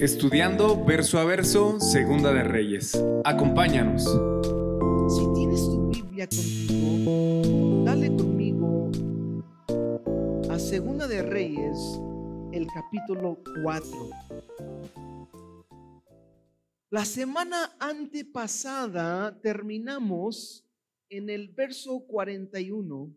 Estudiando 0.00 0.82
verso 0.82 1.18
a 1.18 1.26
verso, 1.26 1.78
Segunda 1.78 2.32
de 2.32 2.42
Reyes. 2.42 2.98
Acompáñanos. 3.22 4.04
Si 5.14 5.20
tienes 5.34 5.60
tu 5.60 5.90
Biblia 5.90 6.26
contigo, 6.26 7.84
dale 7.84 8.08
conmigo 8.16 8.90
a 10.48 10.58
Segunda 10.58 11.06
de 11.06 11.20
Reyes, 11.20 12.00
el 12.50 12.66
capítulo 12.68 13.42
4. 13.62 14.10
La 16.88 17.04
semana 17.04 17.76
antepasada 17.78 19.38
terminamos 19.42 20.66
en 21.10 21.28
el 21.28 21.48
verso 21.48 22.06
41 22.06 23.14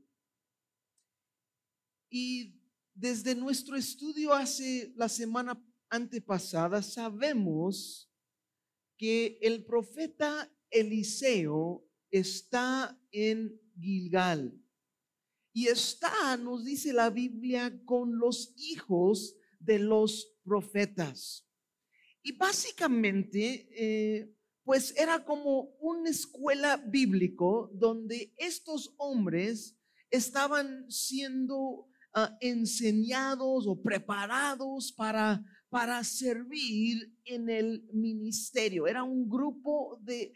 y 2.09 2.59
desde 2.93 3.35
nuestro 3.35 3.77
estudio 3.77 4.33
hace 4.33 4.91
la 4.97 5.07
semana 5.07 5.57
antepasada, 5.93 6.81
sabemos 6.81 8.11
que 8.97 9.37
el 9.41 9.63
profeta 9.63 10.51
Eliseo 10.71 11.87
está 12.09 12.99
en 13.11 13.61
Gilgal. 13.79 14.59
Y 15.53 15.67
está, 15.67 16.35
nos 16.37 16.65
dice 16.65 16.93
la 16.93 17.11
Biblia, 17.11 17.79
con 17.85 18.17
los 18.17 18.55
hijos 18.57 19.35
de 19.59 19.77
los 19.77 20.35
profetas. 20.43 21.47
Y 22.23 22.31
básicamente, 22.31 23.69
eh, 23.71 24.33
pues 24.63 24.95
era 24.97 25.23
como 25.23 25.75
una 25.79 26.09
escuela 26.09 26.77
bíblico 26.77 27.69
donde 27.71 28.33
estos 28.37 28.95
hombres 28.97 29.77
estaban 30.09 30.89
siendo 30.89 31.87
ah, 32.13 32.35
enseñados 32.41 33.67
o 33.67 33.79
preparados 33.79 34.91
para 34.91 35.43
para 35.73 36.03
servir 36.03 37.11
en 37.25 37.49
el 37.49 37.83
ministerio. 37.91 38.85
Era 38.85 39.01
un 39.01 39.27
grupo 39.27 39.99
de, 40.03 40.31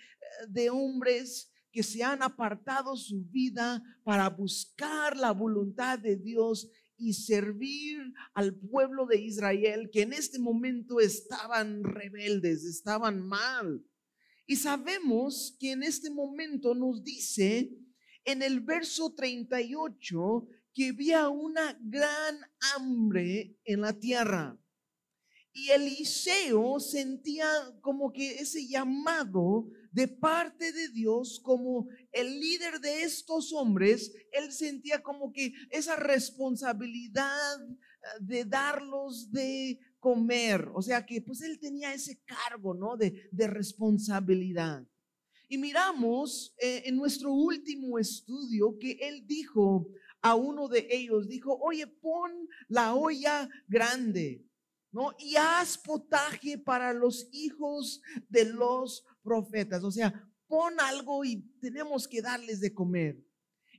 de 0.49 0.71
hombres 0.71 1.53
que 1.71 1.83
se 1.83 2.03
han 2.03 2.23
apartado 2.23 2.97
su 2.97 3.23
vida 3.25 3.83
para 4.03 4.31
buscar 4.31 5.15
la 5.15 5.31
voluntad 5.33 5.99
de 5.99 6.15
Dios 6.15 6.71
y 6.97 7.13
servir 7.13 7.99
al 8.33 8.55
pueblo 8.55 9.05
de 9.05 9.21
Israel 9.21 9.91
que 9.93 10.01
en 10.01 10.13
este 10.13 10.39
momento 10.39 10.99
estaban 10.99 11.83
rebeldes, 11.83 12.65
estaban 12.65 13.21
mal. 13.21 13.85
Y 14.47 14.55
sabemos 14.55 15.55
que 15.59 15.73
en 15.73 15.83
este 15.83 16.09
momento 16.09 16.73
nos 16.73 17.03
dice 17.03 17.77
en 18.25 18.41
el 18.41 18.61
verso 18.61 19.13
38 19.13 20.47
que 20.73 20.89
había 20.89 21.29
una 21.29 21.77
gran 21.79 22.39
hambre 22.75 23.55
en 23.65 23.81
la 23.81 23.93
tierra. 23.93 24.59
Y 25.57 25.71
Eliseo 25.71 26.79
sentía 26.79 27.47
como 27.81 28.13
que 28.13 28.35
ese 28.35 28.67
llamado 28.67 29.67
de 29.91 30.07
parte 30.07 30.71
de 30.71 30.89
Dios 30.89 31.41
como 31.43 31.87
el 32.11 32.39
líder 32.39 32.79
de 32.79 33.01
estos 33.01 33.51
hombres, 33.53 34.13
él 34.33 34.51
sentía 34.51 35.01
como 35.01 35.33
que 35.33 35.53
esa 35.71 35.95
responsabilidad 35.95 37.59
eh, 37.59 37.73
de 38.19 38.45
darlos 38.45 39.31
de 39.31 39.79
comer. 39.99 40.69
O 40.75 40.83
sea 40.83 41.03
que 41.07 41.23
pues 41.23 41.41
él 41.41 41.57
tenía 41.59 41.91
ese 41.91 42.21
cargo, 42.23 42.75
¿no? 42.75 42.95
De, 42.95 43.27
de 43.31 43.47
responsabilidad. 43.47 44.87
Y 45.49 45.57
miramos 45.57 46.53
eh, 46.61 46.83
en 46.85 46.97
nuestro 46.97 47.33
último 47.33 47.97
estudio 47.97 48.77
que 48.77 48.91
él 49.01 49.25
dijo 49.25 49.89
a 50.21 50.35
uno 50.35 50.67
de 50.67 50.87
ellos, 50.91 51.27
dijo, 51.27 51.57
oye, 51.59 51.87
pon 51.87 52.47
la 52.67 52.93
olla 52.93 53.49
grande 53.67 54.46
¿no? 54.97 55.15
Y 55.19 55.35
haz 55.35 55.77
potaje 55.77 56.57
para 56.57 56.91
los 56.91 57.29
hijos 57.31 58.01
de 58.29 58.45
los 58.45 59.05
profetas. 59.21 59.83
O 59.83 59.91
sea, 59.91 60.27
pon 60.47 60.73
algo 60.79 61.23
y 61.23 61.43
tenemos 61.61 62.07
que 62.07 62.19
darles 62.19 62.59
de 62.59 62.73
comer. 62.73 63.23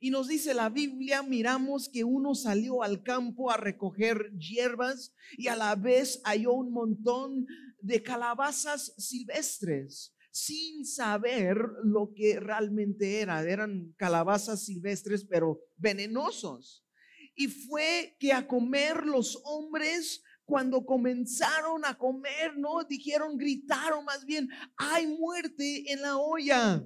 Y 0.01 0.11
nos 0.11 0.29
dice 0.29 0.55
la 0.55 0.69
Biblia, 0.69 1.25
miramos 1.25 1.89
que 1.89 2.05
uno 2.05 2.37
salió 2.37 2.85
al 2.85 3.03
campo 3.03 3.51
a 3.51 3.57
recoger 3.57 4.31
hierbas 4.39 5.13
y 5.37 5.49
a 5.49 5.57
la 5.57 5.75
vez 5.75 6.21
halló 6.23 6.53
un 6.53 6.73
montón 6.73 7.47
de 7.81 8.01
calabazas 8.01 8.95
silvestres 8.97 10.15
sin 10.31 10.87
saber 10.87 11.59
lo 11.83 12.13
que 12.15 12.39
realmente 12.39 13.21
era. 13.21 13.43
Eran 13.43 13.93
calabazas 13.97 14.65
silvestres, 14.65 15.25
pero 15.25 15.61
venenosos. 15.77 16.87
Y 17.35 17.49
fue 17.49 18.17
que 18.21 18.33
a 18.33 18.47
comer 18.47 19.05
los 19.05 19.41
hombres 19.45 20.23
cuando 20.49 20.87
comenzaron 20.87 21.85
a 21.85 21.99
comer, 21.99 22.57
¿no? 22.57 22.83
Dijeron, 22.83 23.37
gritaron 23.37 24.03
más 24.07 24.25
bien, 24.25 24.49
hay 24.79 25.07
muerte 25.07 25.93
en 25.93 26.01
la 26.01 26.17
olla. 26.17 26.83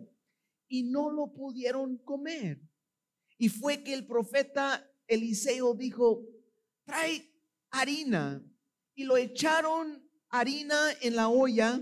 Y 0.67 0.83
no 0.83 1.13
lo 1.13 1.33
pudieron 1.33 1.97
comer. 1.99 2.61
Y 3.39 3.49
fue 3.49 3.85
que 3.85 3.95
el 3.95 4.05
profeta 4.05 4.85
Eliseo 5.07 5.75
dijo, 5.75 6.27
trae 6.85 7.33
harina. 7.71 8.45
Y 8.97 9.05
lo 9.05 9.17
echaron 9.17 10.11
harina 10.29 10.91
en 11.01 11.15
la 11.15 11.29
olla 11.29 11.81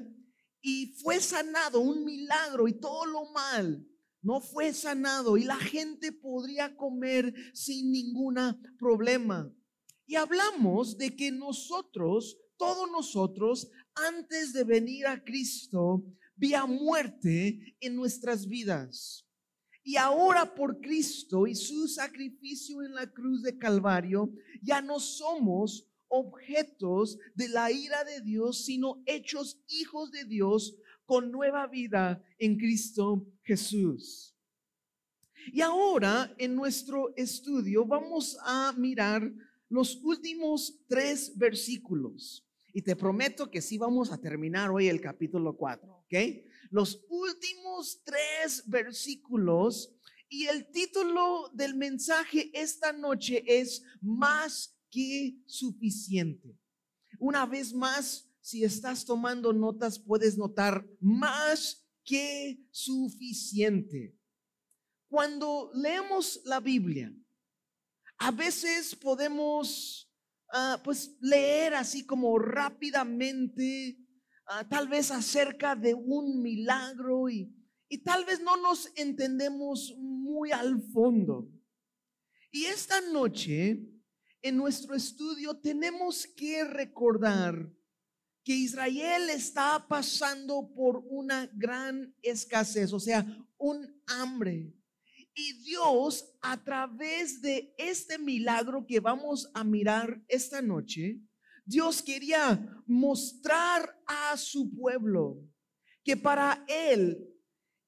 y 0.60 0.98
fue 1.02 1.18
sanado, 1.18 1.80
un 1.80 2.04
milagro 2.04 2.68
y 2.68 2.74
todo 2.74 3.06
lo 3.06 3.32
mal. 3.32 3.86
No 4.20 4.42
fue 4.42 4.74
sanado 4.74 5.38
y 5.38 5.44
la 5.44 5.56
gente 5.56 6.12
podría 6.12 6.76
comer 6.76 7.32
sin 7.54 7.90
ningún 7.90 8.36
problema. 8.78 9.50
Y 10.10 10.16
hablamos 10.16 10.98
de 10.98 11.14
que 11.14 11.30
nosotros, 11.30 12.36
todos 12.56 12.90
nosotros, 12.90 13.70
antes 13.94 14.52
de 14.52 14.64
venir 14.64 15.06
a 15.06 15.22
Cristo, 15.22 16.02
vía 16.34 16.66
muerte 16.66 17.76
en 17.78 17.94
nuestras 17.94 18.48
vidas. 18.48 19.24
Y 19.84 19.94
ahora 19.94 20.52
por 20.52 20.80
Cristo 20.80 21.46
y 21.46 21.54
su 21.54 21.86
sacrificio 21.86 22.82
en 22.82 22.92
la 22.92 23.08
cruz 23.08 23.44
de 23.44 23.56
Calvario, 23.56 24.32
ya 24.60 24.82
no 24.82 24.98
somos 24.98 25.86
objetos 26.08 27.16
de 27.36 27.48
la 27.48 27.70
ira 27.70 28.02
de 28.02 28.20
Dios, 28.20 28.64
sino 28.64 29.04
hechos 29.06 29.62
hijos 29.68 30.10
de 30.10 30.24
Dios 30.24 30.74
con 31.06 31.30
nueva 31.30 31.68
vida 31.68 32.20
en 32.36 32.58
Cristo 32.58 33.28
Jesús. 33.44 34.34
Y 35.52 35.60
ahora 35.60 36.34
en 36.36 36.56
nuestro 36.56 37.14
estudio 37.16 37.86
vamos 37.86 38.36
a 38.42 38.74
mirar 38.76 39.32
los 39.70 39.96
últimos 40.02 40.78
tres 40.86 41.32
versículos. 41.36 42.46
Y 42.72 42.82
te 42.82 42.94
prometo 42.94 43.50
que 43.50 43.62
sí 43.62 43.78
vamos 43.78 44.12
a 44.12 44.18
terminar 44.18 44.70
hoy 44.70 44.88
el 44.88 45.00
capítulo 45.00 45.56
4, 45.56 45.90
¿ok? 45.90 46.14
Los 46.70 47.04
últimos 47.08 48.02
tres 48.04 48.62
versículos 48.66 49.92
y 50.28 50.46
el 50.46 50.70
título 50.70 51.50
del 51.54 51.74
mensaje 51.74 52.50
esta 52.52 52.92
noche 52.92 53.42
es 53.46 53.82
más 54.00 54.76
que 54.90 55.36
suficiente. 55.46 56.56
Una 57.18 57.46
vez 57.46 57.72
más, 57.72 58.28
si 58.40 58.64
estás 58.64 59.04
tomando 59.04 59.52
notas, 59.52 59.98
puedes 59.98 60.36
notar 60.36 60.86
más 61.00 61.84
que 62.04 62.60
suficiente. 62.70 64.16
Cuando 65.08 65.70
leemos 65.74 66.40
la 66.44 66.60
Biblia, 66.60 67.12
a 68.20 68.30
veces 68.30 68.94
podemos 68.94 70.06
ah, 70.52 70.78
pues 70.84 71.16
leer 71.20 71.74
así 71.74 72.04
como 72.04 72.38
rápidamente, 72.38 73.98
ah, 74.46 74.68
tal 74.68 74.88
vez 74.88 75.10
acerca 75.10 75.74
de 75.74 75.94
un 75.94 76.42
milagro 76.42 77.30
y, 77.30 77.50
y 77.88 77.98
tal 77.98 78.26
vez 78.26 78.40
no 78.40 78.58
nos 78.58 78.92
entendemos 78.94 79.94
muy 79.96 80.52
al 80.52 80.82
fondo. 80.92 81.50
Y 82.52 82.66
esta 82.66 83.00
noche, 83.00 83.88
en 84.42 84.56
nuestro 84.56 84.94
estudio, 84.94 85.58
tenemos 85.58 86.26
que 86.26 86.64
recordar 86.64 87.72
que 88.44 88.52
Israel 88.52 89.30
está 89.30 89.86
pasando 89.88 90.70
por 90.74 91.02
una 91.08 91.50
gran 91.54 92.14
escasez, 92.20 92.92
o 92.92 93.00
sea, 93.00 93.24
un 93.56 94.02
hambre. 94.06 94.74
Y 95.34 95.62
Dios, 95.62 96.36
a 96.40 96.62
través 96.62 97.40
de 97.40 97.74
este 97.78 98.18
milagro 98.18 98.86
que 98.86 99.00
vamos 99.00 99.50
a 99.54 99.64
mirar 99.64 100.22
esta 100.28 100.60
noche, 100.60 101.20
Dios 101.64 102.02
quería 102.02 102.82
mostrar 102.86 103.96
a 104.06 104.36
su 104.36 104.74
pueblo 104.74 105.38
que 106.02 106.16
para 106.16 106.64
Él, 106.66 107.26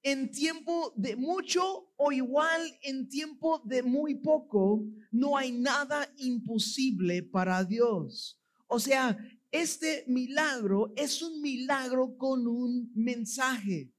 en 0.02 0.30
tiempo 0.30 0.92
de 0.96 1.16
mucho 1.16 1.92
o 1.96 2.12
igual 2.12 2.60
en 2.82 3.08
tiempo 3.08 3.60
de 3.64 3.82
muy 3.82 4.16
poco, 4.16 4.84
no 5.10 5.36
hay 5.36 5.52
nada 5.52 6.12
imposible 6.18 7.22
para 7.22 7.64
Dios. 7.64 8.40
O 8.66 8.78
sea, 8.78 9.18
este 9.50 10.04
milagro 10.06 10.92
es 10.96 11.20
un 11.20 11.40
milagro 11.40 12.16
con 12.16 12.46
un 12.46 12.90
mensaje. 12.94 13.92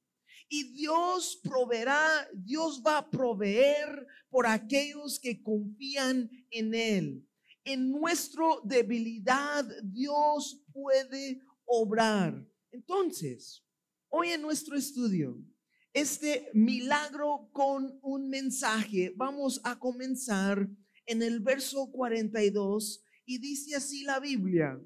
Y 0.56 0.66
Dios 0.66 1.40
proveerá, 1.42 2.30
Dios 2.32 2.84
va 2.86 3.00
a 3.00 3.10
proveer 3.10 4.06
por 4.30 4.46
aquellos 4.46 5.20
que 5.20 5.42
confían 5.42 6.30
en 6.52 6.76
Él. 6.76 7.28
En 7.64 7.90
nuestra 7.90 8.46
debilidad, 8.64 9.66
Dios 9.82 10.64
puede 10.72 11.42
obrar. 11.66 12.48
Entonces, 12.70 13.66
hoy 14.10 14.30
en 14.30 14.44
nuestro 14.44 14.78
estudio, 14.78 15.44
este 15.92 16.52
milagro 16.54 17.50
con 17.52 17.98
un 18.04 18.30
mensaje, 18.30 19.12
vamos 19.16 19.60
a 19.64 19.80
comenzar 19.80 20.70
en 21.08 21.24
el 21.24 21.40
verso 21.40 21.90
42 21.92 23.04
y 23.26 23.40
dice 23.40 23.76
así 23.76 24.04
la 24.04 24.20
Biblia. 24.20 24.80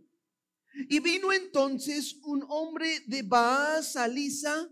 Y 0.87 1.01
vino 1.01 1.33
entonces 1.33 2.15
un 2.23 2.45
hombre 2.47 3.01
de 3.05 3.21
Baal 3.21 3.83
Salisa, 3.83 4.69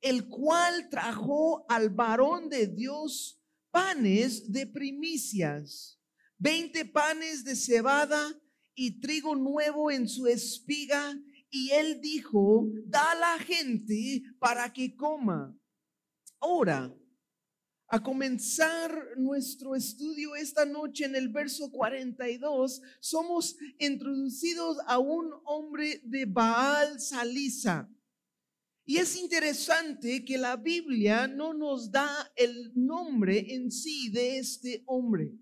el 0.00 0.28
cual 0.28 0.88
trajo 0.88 1.64
al 1.68 1.90
varón 1.90 2.48
de 2.48 2.66
Dios 2.66 3.40
panes 3.70 4.50
de 4.50 4.66
primicias, 4.66 6.00
veinte 6.38 6.84
panes 6.84 7.44
de 7.44 7.54
cebada 7.54 8.40
y 8.74 9.00
trigo 9.00 9.36
nuevo 9.36 9.90
en 9.90 10.08
su 10.08 10.26
espiga. 10.26 11.18
Y 11.52 11.70
él 11.72 12.00
dijo, 12.00 12.68
da 12.86 13.10
a 13.10 13.14
la 13.16 13.38
gente 13.40 14.22
para 14.38 14.72
que 14.72 14.94
coma. 14.94 15.56
Ahora, 16.38 16.94
a 17.88 18.00
comenzar 18.00 19.16
nuestro 19.16 19.74
estudio 19.74 20.36
esta 20.36 20.64
noche 20.64 21.04
en 21.06 21.16
el 21.16 21.28
verso 21.28 21.72
42, 21.72 22.80
somos 23.00 23.56
introducidos 23.80 24.78
a 24.86 24.98
un 25.00 25.32
hombre 25.44 26.00
de 26.04 26.24
Baal 26.24 27.00
Salisa. 27.00 27.90
Y 28.84 28.96
es 28.96 29.16
interesante 29.16 30.24
que 30.24 30.38
la 30.38 30.56
Biblia 30.56 31.28
no 31.28 31.52
nos 31.54 31.90
da 31.90 32.32
el 32.36 32.72
nombre 32.74 33.54
en 33.54 33.70
sí 33.70 34.10
de 34.10 34.38
este 34.38 34.82
hombre. 34.86 35.32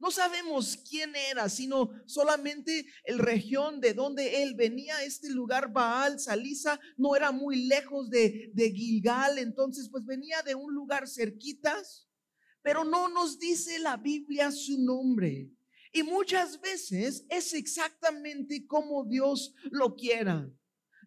No 0.00 0.12
sabemos 0.12 0.76
quién 0.88 1.14
era, 1.30 1.48
sino 1.48 1.90
solamente 2.06 2.86
el 3.04 3.18
región 3.18 3.80
de 3.80 3.94
donde 3.94 4.42
él 4.42 4.54
venía. 4.54 5.02
Este 5.02 5.28
lugar, 5.28 5.72
Baal, 5.72 6.20
Salisa, 6.20 6.78
no 6.96 7.16
era 7.16 7.32
muy 7.32 7.66
lejos 7.66 8.08
de, 8.08 8.50
de 8.54 8.70
Gilgal, 8.70 9.38
entonces 9.38 9.88
pues 9.90 10.04
venía 10.04 10.40
de 10.42 10.54
un 10.54 10.72
lugar 10.72 11.08
cerquitas, 11.08 12.08
pero 12.62 12.84
no 12.84 13.08
nos 13.08 13.40
dice 13.40 13.80
la 13.80 13.96
Biblia 13.96 14.52
su 14.52 14.80
nombre. 14.80 15.50
Y 15.92 16.04
muchas 16.04 16.60
veces 16.60 17.24
es 17.28 17.52
exactamente 17.54 18.66
como 18.66 19.04
Dios 19.04 19.54
lo 19.70 19.96
quiera. 19.96 20.48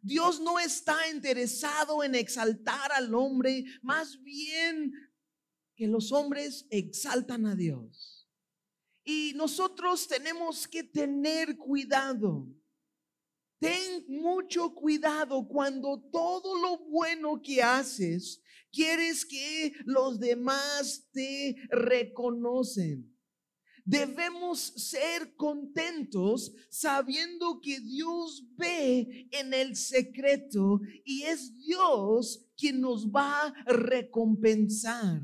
Dios 0.01 0.39
no 0.39 0.59
está 0.59 0.97
interesado 1.09 2.03
en 2.03 2.15
exaltar 2.15 2.91
al 2.91 3.13
hombre, 3.13 3.65
más 3.81 4.21
bien 4.23 4.91
que 5.75 5.87
los 5.87 6.11
hombres 6.11 6.65
exaltan 6.69 7.45
a 7.45 7.55
Dios. 7.55 8.27
Y 9.03 9.33
nosotros 9.35 10.07
tenemos 10.07 10.67
que 10.67 10.83
tener 10.83 11.57
cuidado. 11.57 12.47
Ten 13.59 14.05
mucho 14.07 14.73
cuidado 14.73 15.47
cuando 15.47 16.01
todo 16.11 16.59
lo 16.59 16.79
bueno 16.89 17.39
que 17.41 17.61
haces, 17.61 18.41
quieres 18.71 19.23
que 19.23 19.73
los 19.85 20.19
demás 20.19 21.07
te 21.11 21.55
reconocen. 21.69 23.10
Debemos 23.85 24.59
ser 24.59 25.35
contentos 25.35 26.53
sabiendo 26.69 27.59
que 27.61 27.79
Dios 27.79 28.43
ve 28.55 29.27
en 29.31 29.53
el 29.53 29.75
secreto 29.75 30.79
y 31.03 31.23
es 31.23 31.57
Dios 31.57 32.45
quien 32.57 32.81
nos 32.81 33.07
va 33.07 33.47
a 33.47 33.53
recompensar. 33.65 35.21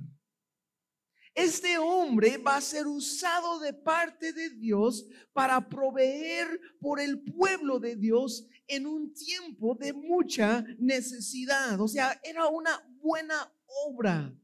Este 1.37 1.77
hombre 1.77 2.39
va 2.39 2.55
a 2.55 2.61
ser 2.61 2.87
usado 2.87 3.59
de 3.59 3.71
parte 3.71 4.33
de 4.33 4.49
Dios 4.49 5.05
para 5.33 5.69
proveer 5.69 6.59
por 6.79 6.99
el 6.99 7.21
pueblo 7.21 7.79
de 7.79 7.95
Dios 7.95 8.47
en 8.65 8.87
un 8.87 9.13
tiempo 9.13 9.75
de 9.75 9.93
mucha 9.93 10.65
necesidad. 10.79 11.79
O 11.79 11.87
sea, 11.87 12.19
era 12.23 12.47
una 12.47 12.83
buena 12.99 13.53
obra. 13.85 14.35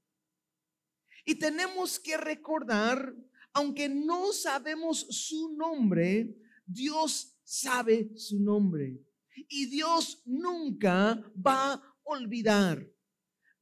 Y 1.26 1.34
tenemos 1.34 2.00
que 2.00 2.16
recordar, 2.16 3.16
aunque 3.54 3.88
no 3.88 4.34
sabemos 4.34 5.06
su 5.10 5.56
nombre, 5.56 6.36
Dios 6.66 7.38
sabe 7.44 8.12
su 8.16 8.40
nombre. 8.40 9.00
Y 9.48 9.68
Dios 9.68 10.22
nunca 10.26 11.22
va 11.36 11.74
a 11.74 11.96
olvidar. 12.04 12.88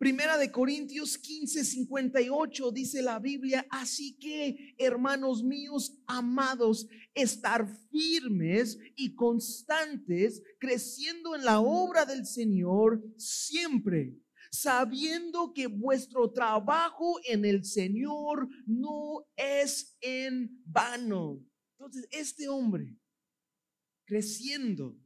Primera 0.01 0.35
de 0.35 0.51
Corintios 0.51 1.15
15, 1.15 1.63
58 1.63 2.71
dice 2.71 3.03
la 3.03 3.19
Biblia, 3.19 3.67
así 3.69 4.17
que 4.17 4.73
hermanos 4.79 5.43
míos 5.43 5.95
amados, 6.07 6.87
estar 7.13 7.67
firmes 7.91 8.79
y 8.95 9.13
constantes, 9.13 10.41
creciendo 10.57 11.35
en 11.35 11.45
la 11.45 11.59
obra 11.59 12.05
del 12.05 12.25
Señor 12.25 13.03
siempre, 13.15 14.17
sabiendo 14.51 15.53
que 15.53 15.67
vuestro 15.67 16.31
trabajo 16.31 17.19
en 17.23 17.45
el 17.45 17.65
Señor 17.65 18.47
no 18.65 19.25
es 19.35 19.97
en 20.01 20.61
vano. 20.65 21.43
Entonces, 21.77 22.07
este 22.11 22.49
hombre 22.49 22.97
creciendo 24.05 24.99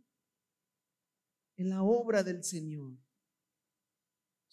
en 1.58 1.70
la 1.70 1.84
obra 1.84 2.24
del 2.24 2.44
Señor 2.44 2.98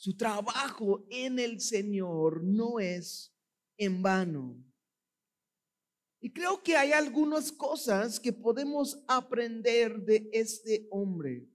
su 0.03 0.17
trabajo 0.17 1.07
en 1.11 1.39
el 1.39 1.61
Señor 1.61 2.43
no 2.43 2.81
es 2.81 3.33
en 3.77 4.03
vano. 4.03 4.61
Y 6.21 6.33
creo 6.33 6.61
que 6.61 6.77
hay 6.77 6.91
algunas 6.91 7.53
cosas 7.53 8.19
que 8.19 8.33
podemos 8.33 9.01
aprender 9.07 10.01
de 10.01 10.29
este 10.33 10.89
hombre. 10.91 11.49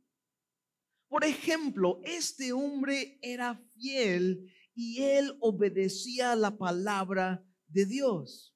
Por 1.09 1.23
ejemplo, 1.23 2.01
este 2.03 2.51
hombre 2.51 3.17
era 3.21 3.61
fiel 3.75 4.51
y 4.75 5.01
él 5.01 5.37
obedecía 5.39 6.35
la 6.35 6.57
palabra 6.57 7.43
de 7.67 7.85
Dios. 7.85 8.55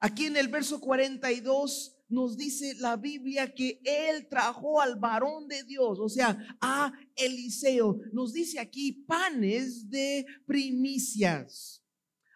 Aquí 0.00 0.26
en 0.26 0.36
el 0.36 0.48
verso 0.48 0.80
42 0.80 1.98
nos 2.08 2.36
dice 2.36 2.74
la 2.78 2.96
Biblia 2.96 3.54
que 3.54 3.80
él 3.84 4.28
trajo 4.28 4.80
al 4.80 4.96
varón 4.96 5.48
de 5.48 5.62
Dios, 5.64 5.98
o 6.00 6.08
sea, 6.08 6.56
a 6.60 6.92
Eliseo. 7.16 7.98
Nos 8.12 8.32
dice 8.32 8.58
aquí 8.58 9.04
panes 9.06 9.88
de 9.88 10.26
primicias. 10.46 11.82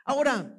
Ahora, 0.05 0.57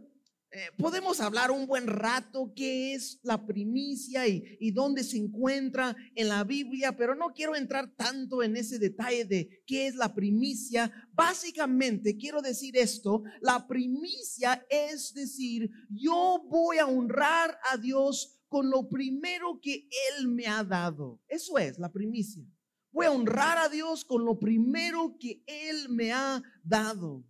eh, 0.52 0.72
podemos 0.78 1.20
hablar 1.20 1.52
un 1.52 1.68
buen 1.68 1.88
rato 1.88 2.54
qué 2.56 2.94
es 2.94 3.20
la 3.24 3.46
primicia 3.46 4.28
y, 4.28 4.58
y, 4.62 4.72
dónde 4.72 5.04
se 5.04 5.18
encuentra 5.18 5.96
en 6.16 6.30
la 6.30 6.46
Biblia, 6.46 6.96
pero 6.96 7.16
no 7.16 7.34
quiero 7.34 7.56
entrar 7.56 7.94
tanto 7.96 8.42
en 8.42 8.56
ese 8.56 8.80
detalle 8.80 9.26
de 9.26 9.62
qué 9.66 9.88
es 9.88 9.96
la 9.96 10.14
primicia. 10.14 10.90
Básicamente 11.14 12.16
quiero 12.16 12.42
decir 12.42 12.78
esto, 12.78 13.24
la 13.42 13.68
primicia 13.68 14.66
es 14.70 15.14
decir, 15.14 15.70
yo 15.90 16.42
voy 16.50 16.78
a 16.78 16.88
honrar 16.88 17.60
a 17.70 17.78
Dios 17.78 18.38
con 18.48 18.70
lo 18.70 18.88
primero 18.88 19.60
que 19.62 19.88
Él 20.18 20.30
me 20.30 20.48
ha 20.48 20.64
dado. 20.64 21.22
Eso 21.28 21.58
es 21.58 21.78
la 21.78 21.92
primicia. 21.92 22.44
Voy 22.92 23.06
a 23.06 23.12
honrar 23.12 23.58
a 23.58 23.70
Dios 23.70 24.06
con 24.06 24.26
lo 24.26 24.40
primero 24.40 25.18
que 25.20 25.44
Él 25.46 25.90
me 25.90 26.12
ha 26.12 26.42
dado. 26.64 27.26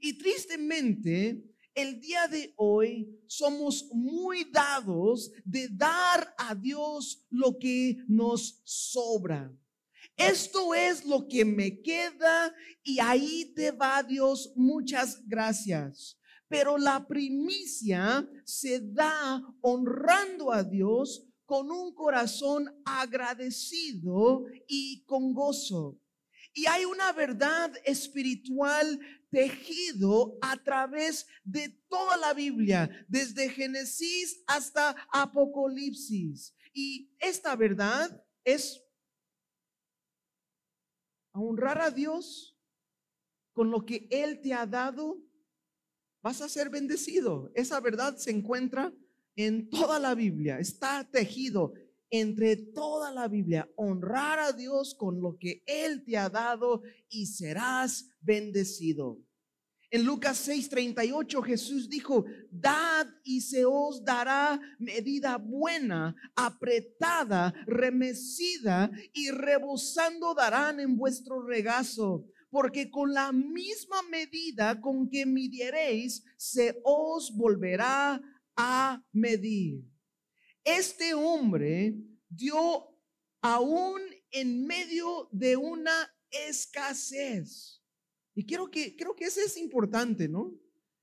Y 0.00 0.16
tristemente, 0.18 1.42
el 1.82 2.00
día 2.00 2.28
de 2.28 2.52
hoy 2.56 3.20
somos 3.26 3.88
muy 3.92 4.44
dados 4.44 5.30
de 5.44 5.68
dar 5.68 6.34
a 6.38 6.54
Dios 6.54 7.26
lo 7.30 7.58
que 7.58 7.96
nos 8.08 8.60
sobra. 8.64 9.52
Esto 10.16 10.74
es 10.74 11.04
lo 11.04 11.26
que 11.28 11.44
me 11.44 11.80
queda 11.80 12.54
y 12.82 13.00
ahí 13.00 13.52
te 13.54 13.70
va 13.70 14.02
Dios. 14.02 14.52
Muchas 14.56 15.26
gracias 15.26 16.20
pero 16.50 16.76
la 16.76 17.06
primicia 17.06 18.28
se 18.44 18.80
da 18.80 19.40
honrando 19.60 20.52
a 20.52 20.64
Dios 20.64 21.24
con 21.46 21.70
un 21.70 21.94
corazón 21.94 22.68
agradecido 22.84 24.46
y 24.66 25.04
con 25.04 25.32
gozo. 25.32 26.00
Y 26.52 26.66
hay 26.66 26.84
una 26.84 27.12
verdad 27.12 27.72
espiritual 27.84 28.98
tejido 29.30 30.36
a 30.40 30.56
través 30.56 31.26
de 31.44 31.68
toda 31.88 32.16
la 32.16 32.34
Biblia, 32.34 32.90
desde 33.08 33.48
Génesis 33.50 34.42
hasta 34.46 34.96
Apocalipsis. 35.12 36.54
Y 36.72 37.14
esta 37.18 37.56
verdad 37.56 38.24
es 38.44 38.82
honrar 41.32 41.80
a 41.80 41.90
Dios 41.90 42.56
con 43.52 43.70
lo 43.70 43.84
que 43.84 44.08
Él 44.10 44.40
te 44.40 44.52
ha 44.52 44.66
dado 44.66 45.22
vas 46.22 46.40
a 46.42 46.48
ser 46.48 46.70
bendecido. 46.70 47.50
Esa 47.54 47.80
verdad 47.80 48.16
se 48.16 48.30
encuentra 48.30 48.92
en 49.36 49.70
toda 49.70 49.98
la 49.98 50.14
Biblia, 50.14 50.58
está 50.58 51.08
tejido 51.10 51.72
entre 52.10 52.56
toda 52.56 53.12
la 53.12 53.28
Biblia. 53.28 53.70
Honrar 53.76 54.38
a 54.38 54.52
Dios 54.52 54.94
con 54.94 55.20
lo 55.20 55.38
que 55.38 55.62
Él 55.66 56.04
te 56.04 56.16
ha 56.16 56.28
dado 56.28 56.82
y 57.08 57.26
serás 57.26 58.10
bendecido. 58.20 59.18
En 59.92 60.04
Lucas 60.04 60.46
6:38 60.46 61.42
Jesús 61.42 61.88
dijo, 61.88 62.24
dad 62.48 63.08
y 63.24 63.40
se 63.40 63.64
os 63.64 64.04
dará 64.04 64.60
medida 64.78 65.36
buena, 65.36 66.14
apretada, 66.36 67.52
remecida 67.66 68.88
y 69.12 69.30
rebosando 69.30 70.32
darán 70.34 70.78
en 70.78 70.96
vuestro 70.96 71.42
regazo. 71.42 72.24
Porque 72.50 72.88
con 72.88 73.12
la 73.14 73.32
misma 73.32 74.02
medida 74.10 74.80
con 74.80 75.08
que 75.08 75.26
midiereis, 75.26 76.24
se 76.36 76.80
os 76.84 77.36
volverá 77.36 78.20
a 78.56 79.04
medir. 79.12 79.84
Este 80.64 81.14
hombre 81.14 81.94
dio 82.28 82.88
aún 83.40 84.00
en 84.30 84.66
medio 84.66 85.28
de 85.32 85.56
una 85.56 86.14
escasez 86.30 87.80
y 88.34 88.46
quiero 88.46 88.70
que, 88.70 88.96
creo 88.96 89.14
que 89.14 89.24
eso 89.24 89.40
es 89.44 89.56
importante, 89.56 90.28
¿no? 90.28 90.54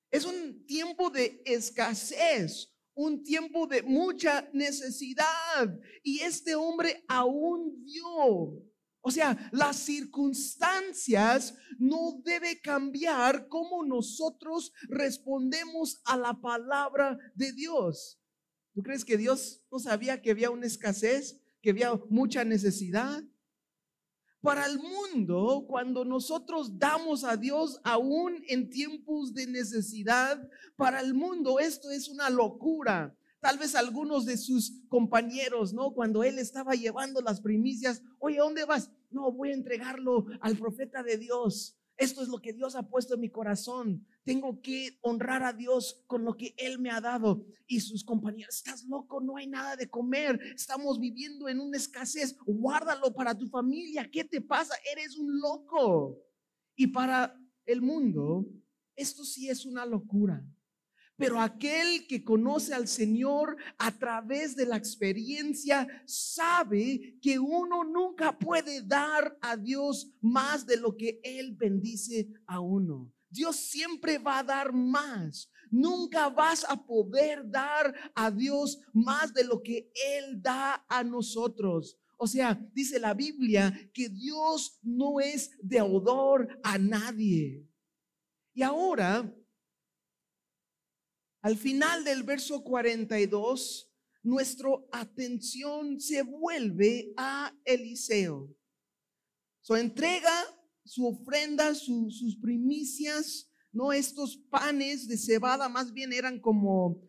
Es 0.10 0.26
un 0.26 0.66
tiempo 0.66 1.10
de 1.10 1.42
escasez, 1.46 2.74
un 2.96 3.24
tiempo 3.24 3.68
de 3.68 3.84
mucha 3.84 4.50
necesidad. 4.54 5.80
Y 6.02 6.22
este 6.22 6.56
hombre 6.56 7.04
aún 7.08 7.84
vio. 7.84 8.64
O 9.02 9.12
sea, 9.12 9.50
las 9.52 9.78
circunstancias 9.78 11.56
no 11.78 12.22
debe 12.24 12.60
cambiar 12.60 13.48
cómo 13.48 13.86
nosotros 13.86 14.74
respondemos 14.90 16.02
a 16.06 16.18
la 16.18 16.34
palabra 16.42 17.18
de 17.36 17.52
Dios. 17.54 18.20
¿Tú 18.78 18.84
crees 18.84 19.04
que 19.04 19.18
Dios 19.18 19.64
no 19.72 19.80
sabía 19.80 20.22
que 20.22 20.30
había 20.30 20.52
una 20.52 20.68
escasez, 20.68 21.42
que 21.64 21.72
había 21.72 22.00
mucha 22.12 22.44
necesidad? 22.44 23.24
Para 24.40 24.68
el 24.68 24.78
mundo, 24.78 25.66
cuando 25.68 26.06
nosotros 26.06 26.78
damos 26.78 27.24
a 27.24 27.38
Dios 27.38 27.82
aún 27.84 28.44
en 28.48 28.70
tiempos 28.70 29.34
de 29.34 29.48
necesidad, 29.48 30.48
para 30.76 31.02
el 31.02 31.16
mundo 31.16 31.60
esto 31.60 31.90
es 31.90 32.08
una 32.08 32.30
locura. 32.30 33.18
Tal 33.40 33.58
vez 33.58 33.74
algunos 33.74 34.28
de 34.28 34.38
sus 34.38 34.74
compañeros, 34.90 35.74
¿no? 35.74 35.96
Cuando 35.96 36.24
él 36.24 36.38
estaba 36.38 36.76
llevando 36.76 37.20
las 37.22 37.42
primicias, 37.42 38.04
oye, 38.20 38.38
¿dónde 38.38 38.66
vas? 38.66 38.92
No, 39.10 39.32
voy 39.32 39.50
a 39.50 39.56
entregarlo 39.56 40.28
al 40.40 40.56
profeta 40.56 41.02
de 41.02 41.18
Dios. 41.18 41.76
Esto 41.98 42.22
es 42.22 42.28
lo 42.28 42.40
que 42.40 42.54
Dios 42.54 42.76
ha 42.76 42.88
puesto 42.88 43.16
en 43.16 43.22
mi 43.22 43.30
corazón. 43.30 44.06
Tengo 44.24 44.62
que 44.62 45.00
honrar 45.02 45.42
a 45.44 45.52
Dios 45.52 46.04
con 46.06 46.24
lo 46.24 46.38
que 46.38 46.54
Él 46.58 46.78
me 46.80 46.92
ha 46.92 47.02
dado. 47.02 47.44
Y 47.66 47.80
sus 47.80 48.04
compañeros, 48.04 48.56
estás 48.56 48.84
loco, 48.86 49.20
no 49.20 49.38
hay 49.38 49.48
nada 49.48 49.76
de 49.76 49.90
comer. 49.90 50.40
Estamos 50.56 51.00
viviendo 51.00 51.50
en 51.50 51.60
una 51.60 51.78
escasez. 51.78 52.38
Guárdalo 52.46 53.14
para 53.14 53.36
tu 53.36 53.48
familia. 53.48 54.08
¿Qué 54.12 54.24
te 54.24 54.42
pasa? 54.42 54.76
Eres 54.92 55.18
un 55.18 55.40
loco. 55.40 56.22
Y 56.76 56.88
para 56.88 57.36
el 57.66 57.82
mundo, 57.82 58.46
esto 58.96 59.24
sí 59.24 59.50
es 59.50 59.66
una 59.66 59.86
locura. 59.86 60.46
Pero 61.18 61.42
aquel 61.42 62.06
que 62.08 62.24
conoce 62.24 62.76
al 62.76 62.88
Señor 62.88 63.58
a 63.80 63.92
través 63.98 64.56
de 64.56 64.68
la 64.68 64.78
experiencia 64.78 65.88
sabe 66.06 67.18
que 67.22 67.40
uno 67.40 67.84
nunca 67.84 68.38
puede 68.38 68.84
dar 68.84 69.36
a 69.42 69.58
Dios 69.58 70.12
más 70.22 70.68
de 70.68 70.78
lo 70.78 70.96
que 70.96 71.20
Él 71.24 71.56
bendice 71.56 72.30
a 72.46 72.60
uno. 72.60 73.12
Dios 73.30 73.56
siempre 73.56 74.20
va 74.20 74.40
a 74.40 74.44
dar 74.44 74.72
más. 74.72 75.52
Nunca 75.72 76.30
vas 76.30 76.64
a 76.70 76.86
poder 76.86 77.50
dar 77.50 77.94
a 78.14 78.30
Dios 78.30 78.80
más 78.94 79.34
de 79.34 79.44
lo 79.44 79.62
que 79.64 79.92
Él 80.20 80.40
da 80.42 80.86
a 80.88 81.04
nosotros. 81.04 81.98
O 82.18 82.28
sea, 82.28 82.60
dice 82.74 83.00
la 83.00 83.16
Biblia 83.16 83.74
que 83.92 84.10
Dios 84.10 84.80
no 84.84 85.20
es 85.20 85.52
deudor 85.62 86.48
a 86.64 86.78
nadie. 86.78 87.68
Y 88.54 88.64
ahora 88.64 89.32
al 91.48 91.56
final 91.56 92.04
del 92.04 92.24
verso 92.24 92.62
42, 92.62 93.90
nuestra 94.22 94.68
atención 94.92 95.98
se 95.98 96.22
vuelve 96.22 97.14
a 97.16 97.56
Eliseo. 97.64 98.54
So, 99.62 99.78
entrega 99.78 100.44
su 100.84 101.08
ofrenda, 101.08 101.74
sus 101.74 102.38
primicias, 102.42 103.50
no 103.72 103.94
estos 103.94 104.36
panes 104.50 105.08
de 105.08 105.16
cebada, 105.16 105.70
más 105.70 105.94
bien 105.94 106.12
eran 106.12 106.38
como 106.42 107.02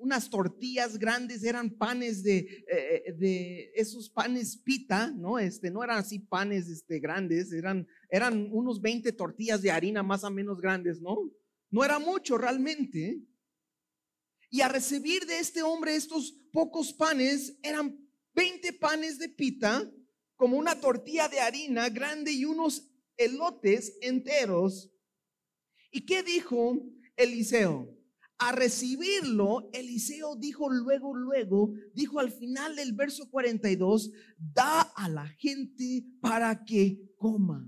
unas 0.00 0.28
tortillas 0.30 0.98
grandes, 0.98 1.44
eran 1.44 1.70
panes 1.70 2.24
de, 2.24 2.38
eh, 2.68 3.14
de 3.16 3.70
esos 3.76 4.10
panes 4.10 4.56
pita, 4.56 5.12
¿no? 5.12 5.38
Este, 5.38 5.70
no 5.70 5.84
eran 5.84 5.98
así 5.98 6.18
panes 6.18 6.68
este, 6.68 6.98
grandes, 6.98 7.52
eran, 7.52 7.86
eran 8.10 8.48
unos 8.50 8.82
20 8.82 9.12
tortillas 9.12 9.62
de 9.62 9.70
harina 9.70 10.02
más 10.02 10.24
o 10.24 10.30
menos 10.32 10.60
grandes, 10.60 11.00
¿no? 11.00 11.30
No 11.70 11.84
era 11.84 12.00
mucho 12.00 12.36
realmente. 12.36 13.22
Y 14.50 14.60
a 14.60 14.68
recibir 14.68 15.26
de 15.26 15.38
este 15.38 15.62
hombre 15.62 15.96
estos 15.96 16.32
pocos 16.52 16.92
panes, 16.92 17.58
eran 17.62 17.98
20 18.34 18.72
panes 18.74 19.18
de 19.18 19.28
pita, 19.28 19.90
como 20.36 20.56
una 20.58 20.80
tortilla 20.80 21.28
de 21.28 21.40
harina 21.40 21.88
grande 21.88 22.32
y 22.32 22.44
unos 22.44 22.90
elotes 23.16 23.96
enteros. 24.02 24.92
¿Y 25.90 26.04
qué 26.04 26.22
dijo 26.22 26.78
Eliseo? 27.16 27.92
A 28.38 28.52
recibirlo, 28.52 29.70
Eliseo 29.72 30.36
dijo 30.36 30.68
luego, 30.70 31.16
luego, 31.16 31.72
dijo 31.94 32.20
al 32.20 32.30
final 32.30 32.76
del 32.76 32.92
verso 32.92 33.30
42, 33.30 34.10
da 34.38 34.82
a 34.82 35.08
la 35.08 35.26
gente 35.38 36.04
para 36.20 36.64
que 36.64 37.00
coma. 37.16 37.66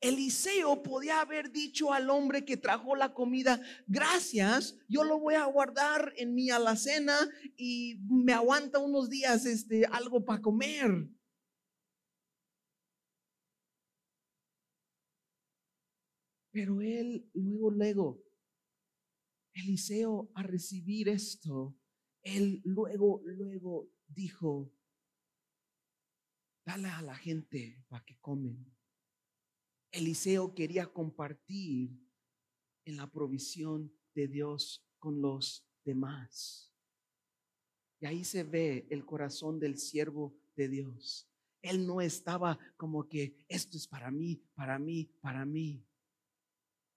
Eliseo 0.00 0.82
podía 0.82 1.20
haber 1.20 1.52
dicho 1.52 1.92
al 1.92 2.08
hombre 2.08 2.44
que 2.46 2.56
trajo 2.56 2.96
la 2.96 3.12
comida, 3.12 3.60
gracias, 3.86 4.78
yo 4.88 5.04
lo 5.04 5.18
voy 5.20 5.34
a 5.34 5.44
guardar 5.44 6.14
en 6.16 6.34
mi 6.34 6.50
alacena 6.50 7.16
y 7.56 7.98
me 8.08 8.32
aguanta 8.32 8.78
unos 8.78 9.10
días 9.10 9.44
este, 9.44 9.84
algo 9.86 10.24
para 10.24 10.40
comer. 10.40 11.08
Pero 16.50 16.80
él 16.80 17.30
luego, 17.34 17.70
luego, 17.70 18.24
Eliseo 19.52 20.30
a 20.34 20.42
recibir 20.42 21.10
esto, 21.10 21.76
él 22.22 22.62
luego, 22.64 23.20
luego 23.24 23.90
dijo, 24.08 24.72
dale 26.64 26.88
a 26.88 27.02
la 27.02 27.14
gente 27.14 27.84
para 27.88 28.04
que 28.04 28.18
comen. 28.18 28.79
Eliseo 29.92 30.54
quería 30.54 30.86
compartir 30.86 31.90
en 32.84 32.96
la 32.96 33.10
provisión 33.10 33.92
de 34.14 34.28
Dios 34.28 34.84
con 34.98 35.20
los 35.20 35.66
demás. 35.84 36.72
Y 38.00 38.06
ahí 38.06 38.24
se 38.24 38.44
ve 38.44 38.86
el 38.90 39.04
corazón 39.04 39.58
del 39.58 39.78
siervo 39.78 40.34
de 40.56 40.68
Dios. 40.68 41.28
Él 41.62 41.86
no 41.86 42.00
estaba 42.00 42.58
como 42.76 43.08
que 43.08 43.44
esto 43.48 43.76
es 43.76 43.86
para 43.86 44.10
mí, 44.10 44.42
para 44.54 44.78
mí, 44.78 45.12
para 45.20 45.44
mí, 45.44 45.84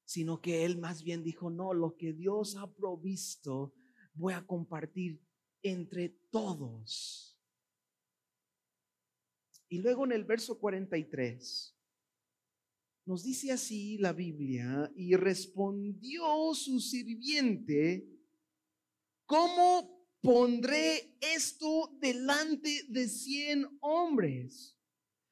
sino 0.06 0.40
que 0.40 0.64
él 0.64 0.78
más 0.78 1.04
bien 1.04 1.24
dijo, 1.24 1.50
no, 1.50 1.74
lo 1.74 1.98
que 1.98 2.14
Dios 2.14 2.56
ha 2.56 2.72
provisto 2.72 3.74
voy 4.14 4.34
a 4.34 4.46
compartir 4.46 5.20
entre 5.62 6.10
todos. 6.30 7.40
Y 9.68 9.80
luego 9.80 10.06
en 10.06 10.12
el 10.12 10.24
verso 10.24 10.60
43 10.60 11.73
nos 13.06 13.24
dice 13.24 13.52
así 13.52 13.98
la 13.98 14.14
Biblia, 14.14 14.92
y 14.96 15.16
respondió 15.16 16.54
su 16.54 16.80
sirviente, 16.80 18.08
¿cómo 19.26 20.08
pondré 20.22 21.18
esto 21.20 21.98
delante 22.00 22.84
de 22.88 23.08
cien 23.08 23.68
hombres? 23.82 24.78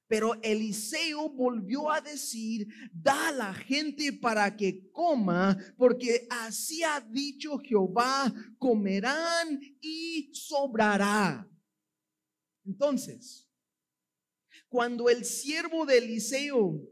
Pero 0.07 0.33
Eliseo 0.41 1.29
volvió 1.29 1.89
a 1.89 2.01
decir, 2.01 2.67
da 2.91 3.29
a 3.29 3.31
la 3.31 3.53
gente 3.53 4.11
para 4.11 4.57
que 4.57 4.91
coma, 4.91 5.57
porque 5.77 6.27
así 6.29 6.83
ha 6.83 6.99
dicho 6.99 7.57
Jehová, 7.59 8.33
comerán 8.57 9.61
y 9.79 10.29
sobrará. 10.33 11.49
Entonces, 12.65 13.49
cuando 14.67 15.09
el 15.09 15.23
siervo 15.23 15.85
de 15.85 15.99
Eliseo 15.99 16.90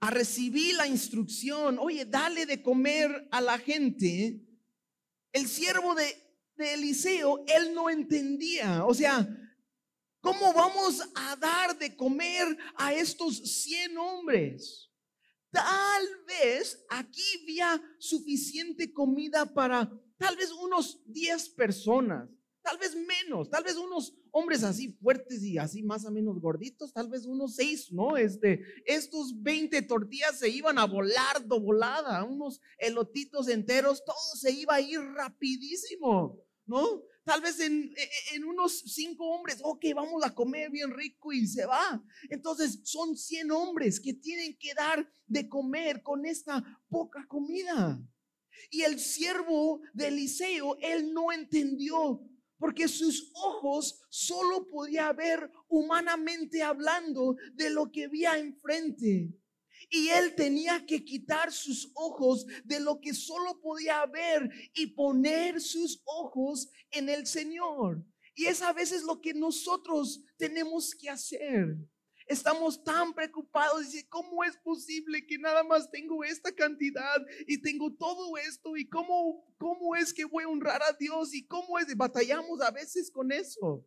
a 0.00 0.10
recibir 0.10 0.74
la 0.76 0.86
instrucción, 0.86 1.78
oye, 1.78 2.06
dale 2.06 2.46
de 2.46 2.62
comer 2.62 3.28
a 3.30 3.40
la 3.40 3.58
gente, 3.58 4.40
el 5.32 5.46
siervo 5.46 5.94
de, 5.94 6.06
de 6.56 6.74
Eliseo, 6.74 7.44
él 7.46 7.74
no 7.74 7.90
entendía, 7.90 8.84
o 8.86 8.94
sea, 8.94 9.28
¿cómo 10.20 10.54
vamos 10.54 11.02
a 11.14 11.36
dar 11.36 11.78
de 11.78 11.94
comer 11.94 12.56
a 12.76 12.94
estos 12.94 13.36
100 13.62 13.98
hombres? 13.98 14.90
Tal 15.50 16.02
vez 16.26 16.82
aquí 16.88 17.22
había 17.42 17.82
suficiente 17.98 18.92
comida 18.92 19.44
para 19.46 19.90
tal 20.16 20.36
vez 20.36 20.50
unos 20.52 21.02
10 21.06 21.50
personas, 21.50 22.28
tal 22.62 22.78
vez 22.78 22.94
menos, 22.94 23.50
tal 23.50 23.64
vez 23.64 23.76
unos 23.76 24.14
hombres 24.32 24.62
así 24.62 24.92
fuertes 24.92 25.42
y 25.42 25.58
así 25.58 25.82
más 25.82 26.04
o 26.04 26.10
menos 26.10 26.40
gorditos, 26.40 26.92
tal 26.92 27.08
vez 27.08 27.26
unos 27.26 27.56
seis, 27.56 27.92
¿no? 27.92 28.16
Este, 28.16 28.62
estos 28.84 29.32
20 29.42 29.82
tortillas 29.82 30.38
se 30.38 30.48
iban 30.48 30.78
a 30.78 30.86
volar 30.86 31.46
do 31.46 31.60
volada, 31.60 32.24
unos 32.24 32.60
elotitos 32.78 33.48
enteros, 33.48 34.04
todo 34.04 34.16
se 34.34 34.52
iba 34.52 34.74
a 34.74 34.80
ir 34.80 35.00
rapidísimo, 35.00 36.38
¿no? 36.66 37.02
Tal 37.24 37.42
vez 37.42 37.60
en, 37.60 37.94
en, 38.32 38.44
unos 38.44 38.80
cinco 38.80 39.28
hombres, 39.30 39.60
ok, 39.62 39.84
vamos 39.94 40.24
a 40.24 40.34
comer 40.34 40.70
bien 40.70 40.90
rico 40.90 41.32
y 41.32 41.46
se 41.46 41.66
va. 41.66 42.02
Entonces 42.28 42.80
son 42.82 43.16
100 43.16 43.50
hombres 43.52 44.00
que 44.00 44.14
tienen 44.14 44.56
que 44.58 44.74
dar 44.74 45.08
de 45.26 45.48
comer 45.48 46.02
con 46.02 46.24
esta 46.24 46.64
poca 46.88 47.26
comida. 47.28 48.02
Y 48.70 48.82
el 48.82 48.98
siervo 48.98 49.80
de 49.92 50.08
Eliseo, 50.08 50.76
él 50.80 51.12
no 51.12 51.30
entendió 51.30 52.20
porque 52.60 52.86
sus 52.86 53.32
ojos 53.34 54.02
solo 54.10 54.68
podía 54.68 55.12
ver 55.14 55.50
humanamente 55.66 56.62
hablando 56.62 57.34
de 57.54 57.70
lo 57.70 57.90
que 57.90 58.06
veía 58.06 58.38
enfrente. 58.38 59.32
Y 59.88 60.08
él 60.10 60.34
tenía 60.36 60.84
que 60.84 61.02
quitar 61.02 61.50
sus 61.50 61.90
ojos 61.94 62.46
de 62.62 62.78
lo 62.78 63.00
que 63.00 63.14
solo 63.14 63.58
podía 63.60 64.04
ver 64.04 64.48
y 64.74 64.88
poner 64.88 65.58
sus 65.60 66.02
ojos 66.04 66.68
en 66.90 67.08
el 67.08 67.26
Señor. 67.26 68.04
Y 68.34 68.44
es 68.44 68.60
a 68.60 68.74
veces 68.74 69.02
lo 69.02 69.20
que 69.22 69.32
nosotros 69.32 70.22
tenemos 70.36 70.94
que 70.94 71.08
hacer. 71.08 71.78
Estamos 72.30 72.80
tan 72.84 73.12
preocupados. 73.12 73.92
y 73.92 74.04
¿cómo 74.04 74.44
es 74.44 74.56
posible 74.58 75.26
que 75.26 75.36
nada 75.36 75.64
más 75.64 75.90
tengo 75.90 76.22
esta 76.22 76.52
cantidad 76.52 77.26
y 77.48 77.60
tengo 77.60 77.92
todo 77.92 78.36
esto? 78.36 78.76
¿Y 78.76 78.88
cómo, 78.88 79.52
cómo 79.58 79.96
es 79.96 80.14
que 80.14 80.24
voy 80.24 80.44
a 80.44 80.48
honrar 80.48 80.80
a 80.80 80.92
Dios? 80.92 81.34
¿Y 81.34 81.44
cómo 81.44 81.76
es? 81.76 81.86
Batallamos 81.96 82.60
a 82.60 82.70
veces 82.70 83.10
con 83.10 83.32
eso. 83.32 83.84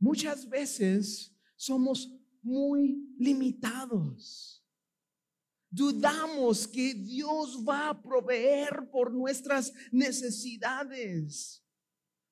Muchas 0.00 0.48
veces 0.48 1.32
somos 1.54 2.12
muy 2.42 3.14
limitados. 3.16 4.66
Dudamos 5.70 6.66
que 6.66 6.92
Dios 6.92 7.64
va 7.64 7.90
a 7.90 8.02
proveer 8.02 8.90
por 8.90 9.12
nuestras 9.12 9.72
necesidades. 9.92 11.64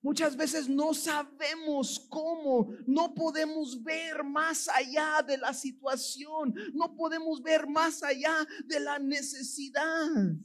Muchas 0.05 0.37
veces 0.37 0.69
no 0.69 0.93
sabemos 0.93 1.99
cómo, 2.11 2.77
no 2.87 3.15
podemos 3.15 3.83
ver 3.83 4.23
más 4.23 4.69
allá 4.69 5.25
de 5.27 5.39
la 5.39 5.55
situación, 5.55 6.55
no 6.75 6.95
podemos 6.95 7.43
ver 7.43 7.67
más 7.67 8.03
allá 8.03 8.47
de 8.67 8.81
la 8.81 8.99
necesidad. 8.99 10.37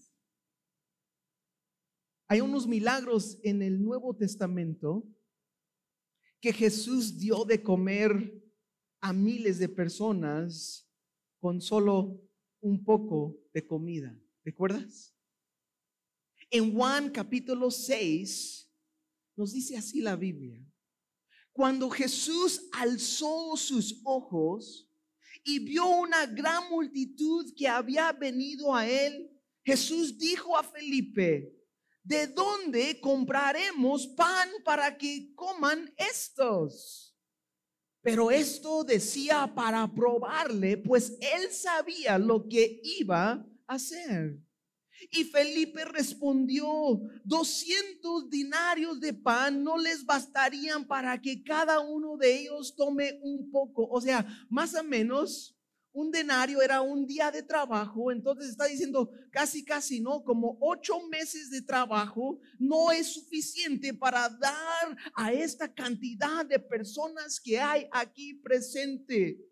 Hay 2.30 2.40
unos 2.40 2.68
milagros 2.68 3.38
en 3.44 3.62
el 3.62 3.84
Nuevo 3.84 4.16
Testamento 4.16 5.04
que 6.40 6.54
Jesús 6.54 7.20
dio 7.20 7.44
de 7.44 7.62
comer 7.62 8.42
a 9.02 9.12
miles 9.12 9.60
de 9.60 9.68
personas 9.68 10.90
con 11.38 11.60
solo 11.60 12.18
un 12.62 12.82
poco 12.86 13.38
de 13.54 13.68
comida. 13.68 14.18
¿Recuerdas? 14.46 15.14
En 16.50 16.74
Juan 16.74 17.10
capítulo 17.10 17.70
6 17.70 18.68
nos 19.40 19.54
dice 19.54 19.78
así 19.78 20.02
la 20.02 20.18
Biblia. 20.18 20.62
Cuando 21.54 21.90
Jesús 21.90 22.68
alzó 22.74 23.56
sus 23.56 24.02
ojos 24.04 24.92
y 25.46 25.60
vio 25.60 25.88
una 25.88 26.26
gran 26.26 26.70
multitud 26.70 27.54
que 27.56 27.66
había 27.66 28.12
venido 28.12 28.76
a 28.76 28.86
él, 28.86 29.32
Jesús 29.64 30.18
dijo 30.18 30.58
a 30.58 30.64
Felipe, 30.64 31.56
¿de 32.04 32.28
dónde 32.28 33.00
compraremos 33.00 34.08
pan 34.08 34.50
para 34.66 34.98
que 34.98 35.34
coman 35.36 35.90
estos? 35.96 37.18
Pero 38.02 38.32
esto 38.32 38.84
decía 38.84 39.50
para 39.56 39.88
probarle, 39.88 40.76
pues 40.76 41.18
él 41.22 41.50
sabía 41.50 42.18
lo 42.18 42.46
que 42.46 42.82
iba 42.84 43.32
a 43.32 43.74
hacer. 43.76 44.38
Y 45.12 45.26
Felipe 45.26 45.86
respondió, 45.86 46.68
200 47.24 48.30
dinarios 48.30 49.00
de 49.00 49.14
pan 49.14 49.64
no 49.64 49.78
les 49.78 50.06
bastarían 50.06 50.86
para 50.86 51.22
que 51.22 51.44
cada 51.44 51.80
uno 51.80 52.18
de 52.18 52.42
ellos 52.42 52.76
tome 52.76 53.20
un 53.22 53.50
poco. 53.52 53.88
O 53.90 54.02
sea, 54.02 54.26
más 54.50 54.76
o 54.76 54.84
menos 54.84 55.56
un 55.92 56.12
denario 56.12 56.62
era 56.62 56.82
un 56.82 57.06
día 57.06 57.32
de 57.32 57.44
trabajo, 57.44 58.12
entonces 58.12 58.50
está 58.50 58.66
diciendo 58.66 59.12
casi, 59.32 59.66
casi, 59.66 60.00
¿no? 60.00 60.24
Como 60.24 60.58
ocho 60.62 61.08
meses 61.10 61.50
de 61.50 61.62
trabajo 61.62 62.40
no 62.60 62.92
es 62.92 63.14
suficiente 63.14 63.94
para 63.94 64.30
dar 64.30 64.98
a 65.16 65.34
esta 65.34 65.74
cantidad 65.74 66.46
de 66.46 66.60
personas 66.60 67.40
que 67.40 67.60
hay 67.60 67.88
aquí 67.92 68.36
presente. 68.36 69.49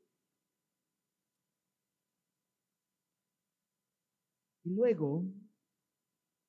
Y 4.68 4.70
luego, 4.70 5.24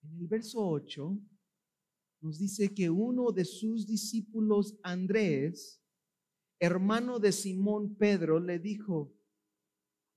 en 0.02 0.20
el 0.20 0.26
verso 0.26 0.58
8, 0.58 1.20
nos 2.20 2.36
dice 2.36 2.74
que 2.74 2.90
uno 2.90 3.30
de 3.30 3.44
sus 3.44 3.86
discípulos, 3.86 4.76
Andrés, 4.82 5.80
hermano 6.58 7.20
de 7.20 7.30
Simón 7.30 7.94
Pedro, 7.96 8.40
le 8.40 8.58
dijo, 8.58 9.16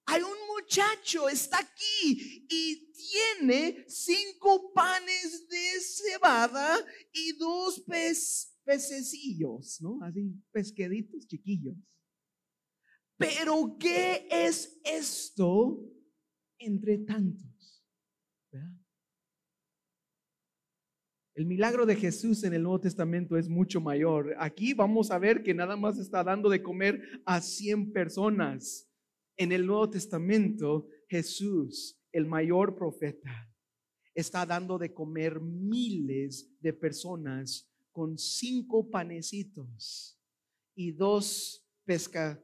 hay 0.07 0.23
un 0.23 0.35
muchacho, 0.57 1.29
está 1.29 1.59
aquí 1.59 2.47
y 2.49 2.91
tiene 2.91 3.85
cinco 3.87 4.73
panes 4.73 5.47
de 5.47 5.79
cebada 5.79 6.83
y 7.13 7.33
dos 7.33 7.83
pececillos, 8.65 9.79
¿no? 9.79 9.99
Así, 10.01 10.33
pesqueditos 10.51 11.27
chiquillos. 11.27 11.77
Pero 13.15 13.77
¿qué 13.79 14.27
es 14.31 14.81
esto 14.83 15.87
entre 16.57 16.97
tantos? 16.97 17.50
El 21.41 21.47
milagro 21.47 21.87
de 21.87 21.95
Jesús 21.95 22.43
en 22.43 22.53
el 22.53 22.61
Nuevo 22.61 22.81
Testamento 22.81 23.35
es 23.35 23.49
mucho 23.49 23.81
mayor. 23.81 24.35
Aquí 24.37 24.75
vamos 24.75 25.09
a 25.09 25.17
ver 25.17 25.41
que 25.41 25.55
nada 25.55 25.75
más 25.75 25.97
está 25.97 26.23
dando 26.23 26.51
de 26.51 26.61
comer 26.61 27.01
a 27.25 27.41
100 27.41 27.93
personas. 27.93 28.87
En 29.35 29.51
el 29.51 29.65
Nuevo 29.65 29.89
Testamento, 29.89 30.87
Jesús, 31.09 31.99
el 32.11 32.27
mayor 32.27 32.75
profeta, 32.75 33.51
está 34.13 34.45
dando 34.45 34.77
de 34.77 34.93
comer 34.93 35.41
miles 35.41 36.47
de 36.61 36.73
personas 36.73 37.67
con 37.91 38.19
cinco 38.19 38.87
panecitos 38.91 40.21
y 40.75 40.91
dos 40.91 41.67
pesca, 41.83 42.39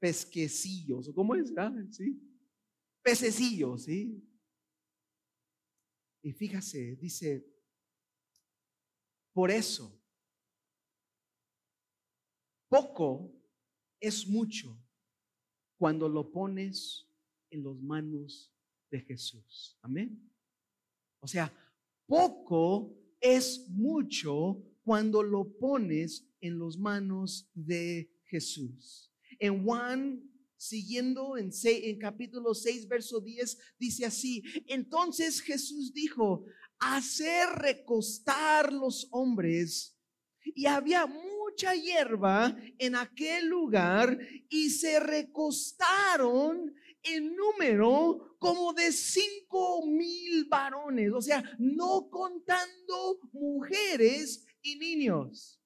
pesquecillos. 0.00 1.12
¿Cómo 1.14 1.36
es? 1.36 1.52
Ah, 1.56 1.72
¿Sí? 1.92 2.20
Pececillos, 3.04 3.84
¿sí? 3.84 4.20
Y 6.24 6.32
fíjase, 6.32 6.96
dice, 6.96 7.51
por 9.32 9.50
eso, 9.50 10.00
poco 12.68 13.32
es 14.00 14.26
mucho 14.26 14.78
cuando 15.78 16.08
lo 16.08 16.30
pones 16.30 17.08
en 17.50 17.64
las 17.64 17.76
manos 17.76 18.52
de 18.90 19.00
Jesús. 19.00 19.78
Amén. 19.82 20.30
O 21.20 21.26
sea, 21.26 21.52
poco 22.06 22.96
es 23.20 23.68
mucho 23.68 24.62
cuando 24.84 25.22
lo 25.22 25.44
pones 25.58 26.28
en 26.40 26.58
las 26.58 26.76
manos 26.76 27.48
de 27.54 28.10
Jesús. 28.24 29.12
En 29.38 29.64
Juan 29.64 30.31
siguiendo 30.62 31.36
en, 31.36 31.50
en 31.64 31.98
capítulo 31.98 32.54
6, 32.54 32.86
verso 32.86 33.20
10, 33.20 33.58
dice 33.78 34.06
así, 34.06 34.42
entonces 34.68 35.40
Jesús 35.40 35.92
dijo, 35.92 36.44
hacer 36.78 37.48
recostar 37.56 38.72
los 38.72 39.08
hombres. 39.10 39.98
Y 40.44 40.66
había 40.66 41.06
mucha 41.06 41.74
hierba 41.74 42.56
en 42.78 42.96
aquel 42.96 43.46
lugar 43.46 44.18
y 44.48 44.70
se 44.70 45.00
recostaron 45.00 46.74
en 47.02 47.34
número 47.34 48.36
como 48.38 48.72
de 48.72 48.92
cinco 48.92 49.86
mil 49.86 50.46
varones, 50.48 51.12
o 51.12 51.22
sea, 51.22 51.42
no 51.58 52.08
contando 52.08 53.18
mujeres 53.32 54.44
y 54.62 54.76
niños. 54.76 55.61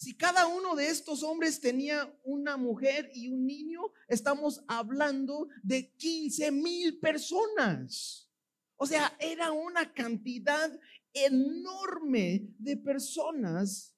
Si 0.00 0.16
cada 0.16 0.46
uno 0.46 0.76
de 0.76 0.88
estos 0.88 1.22
hombres 1.22 1.60
tenía 1.60 2.10
una 2.24 2.56
mujer 2.56 3.10
y 3.12 3.28
un 3.28 3.46
niño, 3.46 3.82
estamos 4.08 4.64
hablando 4.66 5.48
de 5.62 5.92
15 5.92 6.52
mil 6.52 6.98
personas. 6.98 8.26
O 8.76 8.86
sea, 8.86 9.14
era 9.20 9.52
una 9.52 9.92
cantidad 9.92 10.72
enorme 11.12 12.48
de 12.56 12.78
personas. 12.78 13.94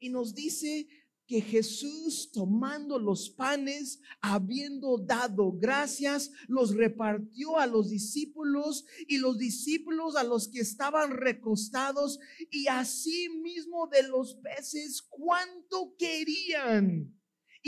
Y 0.00 0.08
nos 0.08 0.34
dice 0.34 0.88
que 1.26 1.40
Jesús 1.40 2.30
tomando 2.32 2.98
los 2.98 3.30
panes, 3.30 4.00
habiendo 4.20 4.98
dado 4.98 5.52
gracias, 5.52 6.30
los 6.46 6.74
repartió 6.74 7.58
a 7.58 7.66
los 7.66 7.90
discípulos 7.90 8.84
y 9.08 9.18
los 9.18 9.38
discípulos 9.38 10.16
a 10.16 10.24
los 10.24 10.48
que 10.48 10.60
estaban 10.60 11.10
recostados 11.10 12.18
y 12.50 12.68
así 12.68 13.28
mismo 13.42 13.88
de 13.88 14.04
los 14.04 14.36
peces 14.36 15.02
cuánto 15.02 15.94
querían. 15.98 17.15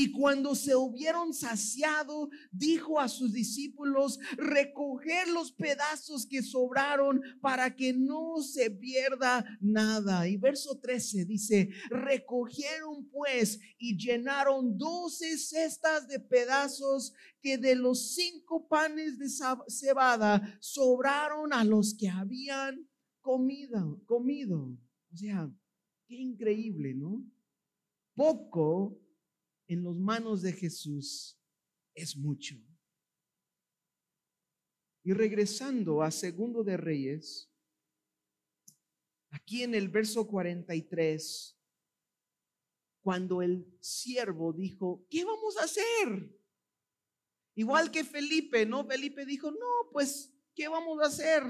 Y 0.00 0.12
cuando 0.12 0.54
se 0.54 0.76
hubieron 0.76 1.34
saciado, 1.34 2.30
dijo 2.52 3.00
a 3.00 3.08
sus 3.08 3.32
discípulos, 3.32 4.20
recoger 4.37 5.26
los 5.26 5.50
pedazos 5.50 6.24
que 6.24 6.40
sobraron 6.40 7.20
para 7.40 7.74
que 7.74 7.92
no 7.92 8.40
se 8.40 8.70
pierda 8.70 9.44
nada. 9.61 10.28
Y 10.28 10.37
verso 10.37 10.78
13 10.78 11.24
dice, 11.24 11.70
recogieron 11.90 13.08
pues 13.11 13.58
y 13.76 13.98
llenaron 13.98 14.78
doce 14.78 15.37
cestas 15.37 16.06
de 16.06 16.20
pedazos 16.20 17.12
que 17.42 17.58
de 17.58 17.74
los 17.74 18.14
cinco 18.14 18.68
panes 18.68 19.18
de 19.18 19.26
cebada 19.66 20.56
sobraron 20.61 21.52
a 21.52 21.64
los 21.64 21.96
que 21.98 22.08
habían 22.08 22.88
comido, 23.20 24.00
comido. 24.06 24.78
O 25.12 25.16
sea, 25.16 25.50
qué 26.06 26.14
increíble, 26.14 26.94
¿no? 26.94 27.26
Poco 28.14 28.96
en 29.68 29.85
las 29.85 29.94
manos 29.94 30.42
de 30.42 30.52
Jesús 30.52 31.38
es 31.94 32.16
mucho. 32.16 32.57
Y 35.04 35.12
regresando 35.12 36.02
a 36.02 36.11
Segundo 36.11 36.64
de 36.64 36.76
Reyes, 36.76 37.50
aquí 39.31 39.62
en 39.62 39.74
el 39.74 39.88
verso 39.88 40.26
43, 40.26 41.57
cuando 43.00 43.40
el 43.40 43.66
siervo 43.81 44.52
dijo, 44.52 45.07
¿qué 45.09 45.24
vamos 45.24 45.57
a 45.57 45.64
hacer? 45.64 46.37
Igual 47.54 47.90
que 47.90 48.04
Felipe, 48.04 48.66
¿no? 48.66 48.85
Felipe 48.85 49.24
dijo, 49.24 49.50
no, 49.50 49.90
pues, 49.92 50.33
¿qué 50.54 50.68
vamos 50.68 51.00
a 51.00 51.07
hacer? 51.07 51.42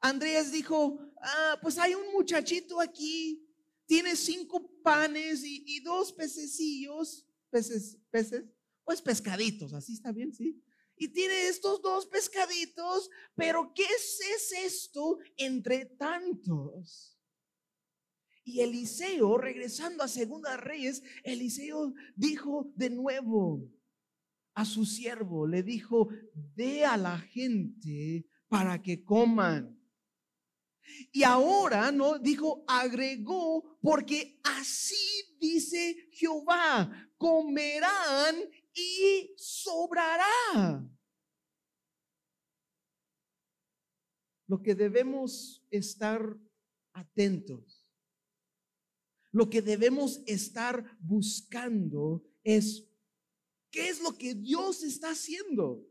Andrés 0.00 0.52
dijo, 0.52 0.98
ah, 1.20 1.58
pues 1.62 1.78
hay 1.78 1.94
un 1.94 2.12
muchachito 2.12 2.80
aquí 2.80 3.48
tiene 3.92 4.16
cinco 4.16 4.71
panes 4.82 5.42
y, 5.44 5.80
dos 5.80 6.12
pececillos, 6.12 7.26
peces, 7.50 7.98
peces, 8.10 8.44
pues 8.84 9.00
pescaditos, 9.00 9.72
así 9.72 9.94
está 9.94 10.12
bien, 10.12 10.32
¿sí? 10.32 10.62
Y 10.96 11.08
tiene 11.08 11.48
estos 11.48 11.80
dos 11.82 12.06
pescaditos, 12.06 13.10
pero 13.34 13.72
¿qué 13.74 13.84
es, 13.84 14.20
es 14.34 14.52
esto 14.64 15.18
entre 15.36 15.86
tantos? 15.86 17.18
Y 18.44 18.60
Eliseo, 18.60 19.38
regresando 19.38 20.02
a 20.02 20.08
Segunda 20.08 20.56
Reyes, 20.56 21.02
Eliseo 21.22 21.94
dijo 22.16 22.72
de 22.74 22.90
nuevo 22.90 23.70
a 24.54 24.64
su 24.64 24.84
siervo, 24.84 25.46
le 25.46 25.62
dijo, 25.62 26.08
ve 26.34 26.84
a 26.84 26.96
la 26.96 27.18
gente 27.18 28.26
para 28.48 28.82
que 28.82 29.02
coman. 29.04 29.81
Y 31.10 31.22
ahora, 31.22 31.92
¿no? 31.92 32.18
Dijo, 32.18 32.64
agregó, 32.66 33.78
porque 33.80 34.40
así 34.42 34.94
dice 35.38 36.08
Jehová, 36.12 37.10
comerán 37.16 38.36
y 38.74 39.34
sobrará. 39.36 40.88
Lo 44.46 44.62
que 44.62 44.74
debemos 44.74 45.64
estar 45.70 46.36
atentos, 46.92 47.88
lo 49.30 49.48
que 49.48 49.62
debemos 49.62 50.20
estar 50.26 50.98
buscando 51.00 52.22
es 52.44 52.86
qué 53.70 53.88
es 53.88 54.02
lo 54.02 54.16
que 54.18 54.34
Dios 54.34 54.82
está 54.82 55.12
haciendo, 55.12 55.88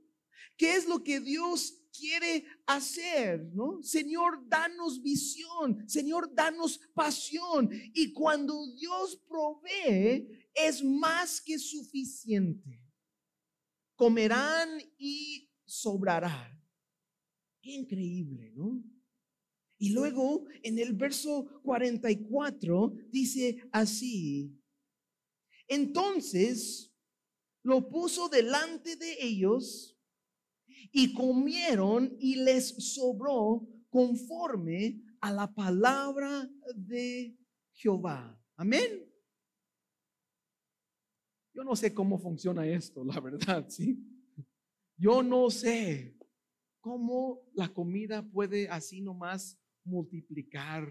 qué 0.58 0.75
es 0.75 0.88
lo 0.88 1.04
que 1.04 1.19
Dios 1.19 1.80
quiere 1.91 2.45
hacer, 2.65 3.51
¿no? 3.54 3.82
Señor, 3.84 4.47
danos 4.47 5.01
visión, 5.01 5.88
Señor, 5.88 6.34
danos 6.34 6.80
pasión. 6.93 7.69
Y 7.93 8.13
cuando 8.13 8.54
Dios 8.73 9.21
provee, 9.27 10.27
es 10.54 10.84
más 10.84 11.41
que 11.41 11.60
suficiente. 11.60 12.84
Comerán 13.95 14.82
y 14.97 15.49
sobrará. 15.65 16.58
Qué 17.62 17.71
increíble, 17.71 18.51
¿no? 18.56 18.84
Y 19.77 19.89
luego 19.93 20.45
en 20.62 20.77
el 20.77 20.93
verso 20.93 21.60
44 21.63 22.93
dice 23.10 23.63
así, 23.71 24.56
entonces 25.67 26.93
lo 27.63 27.89
puso 27.89 28.30
delante 28.30 28.95
de 28.95 29.17
ellos 29.19 29.90
y 30.91 31.13
comieron 31.13 32.15
y 32.19 32.35
les 32.35 32.69
sobró 32.93 33.67
conforme 33.89 35.01
a 35.19 35.31
la 35.31 35.53
palabra 35.53 36.49
de 36.75 37.37
Jehová. 37.73 38.39
Amén. 38.55 39.07
Yo 41.53 41.63
no 41.63 41.75
sé 41.75 41.93
cómo 41.93 42.17
funciona 42.17 42.65
esto, 42.65 43.03
la 43.03 43.19
verdad, 43.19 43.67
¿sí? 43.69 43.99
Yo 44.97 45.21
no 45.21 45.49
sé 45.49 46.17
cómo 46.79 47.41
la 47.53 47.73
comida 47.73 48.23
puede 48.23 48.69
así 48.69 49.01
nomás 49.01 49.59
multiplicar 49.83 50.87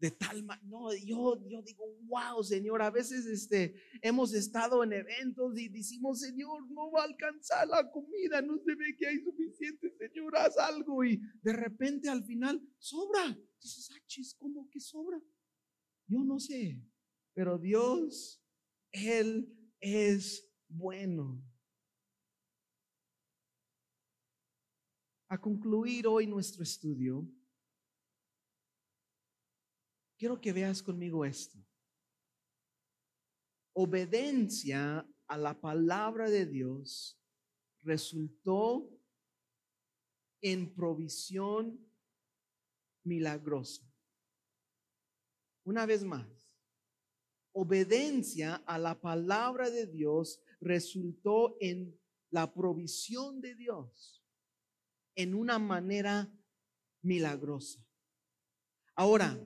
de 0.00 0.10
tal 0.10 0.42
manera, 0.42 0.66
no, 0.66 0.94
yo, 0.94 1.38
yo 1.46 1.62
digo, 1.62 1.84
wow, 2.04 2.42
Señor, 2.42 2.80
a 2.80 2.90
veces 2.90 3.26
este, 3.26 3.74
hemos 4.00 4.32
estado 4.32 4.82
en 4.82 4.94
eventos 4.94 5.58
y 5.58 5.68
decimos, 5.68 6.20
Señor, 6.20 6.70
no 6.70 6.90
va 6.90 7.02
a 7.02 7.04
alcanzar 7.04 7.68
la 7.68 7.90
comida, 7.90 8.40
no 8.40 8.56
se 8.58 8.74
ve 8.74 8.96
que 8.96 9.06
hay 9.06 9.18
suficiente, 9.22 9.94
Señor, 9.98 10.36
haz 10.38 10.56
algo 10.56 11.04
y 11.04 11.20
de 11.42 11.52
repente 11.52 12.08
al 12.08 12.24
final 12.24 12.66
sobra. 12.78 13.38
Dices, 13.60 13.90
ah, 13.92 14.36
¿cómo 14.38 14.70
que 14.70 14.80
sobra? 14.80 15.20
Yo 16.06 16.24
no 16.24 16.40
sé, 16.40 16.82
pero 17.34 17.58
Dios, 17.58 18.42
Él 18.92 19.54
es 19.80 20.50
bueno. 20.66 21.44
A 25.28 25.38
concluir 25.38 26.06
hoy 26.06 26.26
nuestro 26.26 26.62
estudio, 26.62 27.30
Quiero 30.20 30.38
que 30.38 30.52
veas 30.52 30.82
conmigo 30.82 31.24
esto. 31.24 31.56
Obediencia 33.72 35.08
a 35.26 35.38
la 35.38 35.58
palabra 35.58 36.28
de 36.28 36.44
Dios 36.44 37.18
resultó 37.80 38.86
en 40.42 40.74
provisión 40.74 41.90
milagrosa. 43.02 43.90
Una 45.64 45.86
vez 45.86 46.04
más, 46.04 46.28
obediencia 47.52 48.56
a 48.66 48.76
la 48.76 49.00
palabra 49.00 49.70
de 49.70 49.86
Dios 49.86 50.38
resultó 50.60 51.56
en 51.60 51.98
la 52.28 52.52
provisión 52.52 53.40
de 53.40 53.54
Dios 53.54 54.22
en 55.14 55.34
una 55.34 55.58
manera 55.58 56.30
milagrosa. 57.00 57.82
Ahora, 58.94 59.42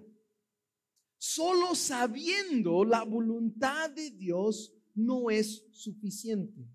Solo 1.27 1.75
sabiendo 1.75 2.85
la 2.85 3.03
voluntad 3.03 3.89
de 3.89 4.11
Dios 4.11 4.75
no 4.95 5.31
es 5.31 5.65
suficiente. 5.73 6.69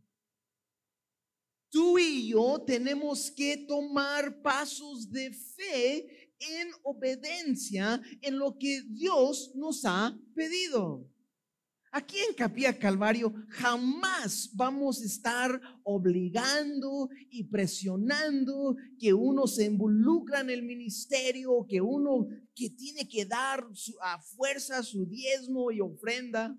Tú 1.70 2.00
y 2.00 2.30
yo 2.30 2.60
tenemos 2.66 3.30
que 3.30 3.58
tomar 3.58 4.42
pasos 4.42 5.12
de 5.12 5.32
fe 5.32 6.34
en 6.40 6.72
obediencia 6.82 8.02
en 8.22 8.40
lo 8.40 8.58
que 8.58 8.82
Dios 8.90 9.52
nos 9.54 9.86
ha 9.86 10.20
pedido. 10.34 11.08
Aquí 11.92 12.18
en 12.20 12.36
Capilla 12.36 12.78
Calvario 12.78 13.34
jamás 13.48 14.52
vamos 14.54 15.02
a 15.02 15.06
estar 15.06 15.60
obligando 15.84 17.10
y 17.32 17.46
presionando 17.46 18.76
que 19.00 19.12
uno 19.12 19.48
se 19.48 19.66
involucra 19.66 20.42
en 20.42 20.52
el 20.52 20.62
ministerio, 20.62 21.66
que 21.68 21.82
uno 21.82 22.28
que 22.54 22.70
tiene 22.70 23.08
que 23.08 23.26
dar 23.26 23.66
a 24.04 24.22
fuerza 24.22 24.84
su 24.84 25.08
diezmo 25.08 25.72
y 25.72 25.82
ofrenda. 25.82 26.56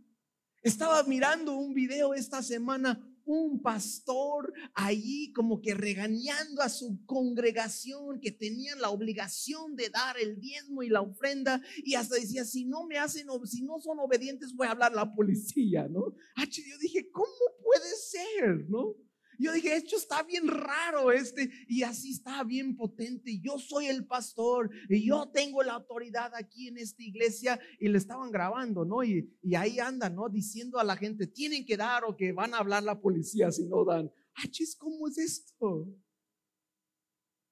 Estaba 0.62 1.04
mirando 1.04 1.54
un 1.54 1.74
video 1.74 2.12
esta 2.12 2.42
semana 2.42 3.00
un 3.30 3.62
pastor 3.62 4.52
allí 4.74 5.32
como 5.32 5.60
que 5.60 5.74
regañando 5.74 6.62
a 6.62 6.68
su 6.68 7.04
congregación 7.06 8.20
que 8.20 8.32
tenían 8.32 8.80
la 8.80 8.90
obligación 8.90 9.76
de 9.76 9.88
dar 9.88 10.18
el 10.18 10.40
diezmo 10.40 10.82
y 10.82 10.88
la 10.88 11.00
ofrenda 11.00 11.62
y 11.84 11.94
hasta 11.94 12.16
decía, 12.16 12.44
si 12.44 12.64
no 12.64 12.86
me 12.86 12.98
hacen, 12.98 13.28
si 13.44 13.62
no 13.62 13.78
son 13.80 14.00
obedientes, 14.00 14.54
voy 14.54 14.66
a 14.66 14.72
hablar 14.72 14.92
a 14.92 14.96
la 14.96 15.14
policía, 15.14 15.88
¿no? 15.88 16.14
yo 16.36 16.78
dije, 16.80 17.08
¿cómo 17.10 17.28
puede 17.62 17.96
ser, 17.96 18.68
no? 18.68 18.96
Yo 19.40 19.54
dije, 19.54 19.74
esto 19.74 19.96
está 19.96 20.22
bien 20.22 20.46
raro 20.46 21.10
este, 21.10 21.50
y 21.66 21.82
así 21.82 22.10
está 22.10 22.44
bien 22.44 22.76
potente. 22.76 23.40
Yo 23.40 23.58
soy 23.58 23.86
el 23.86 24.06
pastor 24.06 24.70
y 24.86 25.06
yo 25.06 25.30
tengo 25.32 25.62
la 25.62 25.72
autoridad 25.72 26.34
aquí 26.34 26.68
en 26.68 26.76
esta 26.76 27.02
iglesia 27.02 27.58
y 27.78 27.88
le 27.88 27.96
estaban 27.96 28.30
grabando, 28.30 28.84
¿no? 28.84 29.02
Y, 29.02 29.34
ahí 29.56 29.78
andan, 29.78 30.14
¿no? 30.14 30.28
Diciendo 30.28 30.78
a 30.78 30.84
la 30.84 30.94
gente, 30.94 31.26
tienen 31.26 31.64
que 31.64 31.78
dar 31.78 32.04
o 32.04 32.14
que 32.14 32.32
van 32.32 32.52
a 32.52 32.58
hablar 32.58 32.82
la 32.82 33.00
policía 33.00 33.50
si 33.50 33.64
no 33.64 33.82
dan. 33.82 34.12
Ah, 34.34 34.46
chis, 34.46 34.76
¿cómo 34.76 35.08
es 35.08 35.16
esto? 35.16 35.88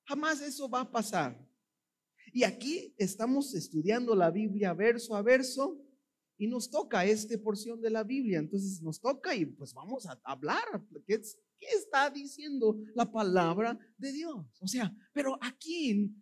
Jamás 0.04 0.42
eso 0.42 0.68
va 0.68 0.82
a 0.82 0.90
pasar. 0.90 1.42
Y 2.34 2.42
aquí 2.42 2.94
estamos 2.98 3.54
estudiando 3.54 4.14
la 4.14 4.30
Biblia 4.30 4.74
verso 4.74 5.16
a 5.16 5.22
verso 5.22 5.82
y 6.36 6.48
nos 6.48 6.70
toca 6.70 7.06
esta 7.06 7.36
porción 7.38 7.80
de 7.80 7.88
la 7.88 8.04
Biblia. 8.04 8.40
Entonces 8.40 8.82
nos 8.82 9.00
toca 9.00 9.34
y 9.34 9.46
pues 9.46 9.72
vamos 9.72 10.04
a 10.04 10.20
hablar. 10.22 10.84
¿Qué, 11.06 11.22
qué 11.58 11.66
está 11.68 12.10
diciendo 12.10 12.76
la 12.94 13.10
palabra 13.10 13.78
de 13.96 14.12
Dios? 14.12 14.46
O 14.60 14.66
sea, 14.66 14.92
pero 15.12 15.38
aquí 15.40 16.14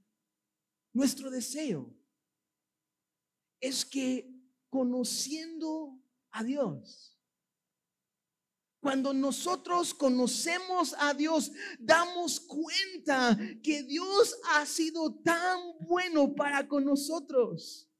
nuestro 0.92 1.30
deseo 1.30 1.94
es 3.60 3.84
que 3.84 4.30
conociendo 4.68 6.00
a 6.30 6.42
Dios, 6.42 7.16
cuando 8.86 9.12
nosotros 9.12 9.92
conocemos 9.92 10.94
a 10.98 11.12
Dios, 11.12 11.50
damos 11.78 12.38
cuenta 12.38 13.36
que 13.60 13.82
Dios 13.82 14.38
ha 14.52 14.64
sido 14.64 15.12
tan 15.24 15.58
bueno 15.80 16.32
para 16.34 16.68
con 16.68 16.84
nosotros. 16.84 17.90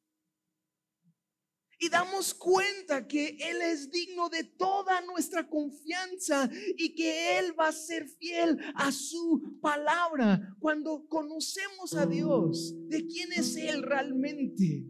Y 1.79 1.89
damos 1.91 2.33
cuenta 2.33 3.07
que 3.07 3.37
Él 3.39 3.61
es 3.63 3.91
digno 3.91 4.29
de 4.29 4.45
toda 4.45 5.01
nuestra 5.03 5.49
confianza 5.49 6.51
y 6.77 6.95
que 6.95 7.39
Él 7.39 7.59
va 7.59 7.69
a 7.69 7.73
ser 7.73 8.09
fiel 8.09 8.59
a 8.75 8.91
su 8.91 9.59
palabra. 9.61 10.57
Cuando 10.59 11.07
conocemos 11.09 11.95
a 11.95 12.07
Dios, 12.07 12.75
de 12.89 13.07
quién 13.07 13.33
es 13.33 13.57
Él 13.57 13.83
realmente. 13.83 14.87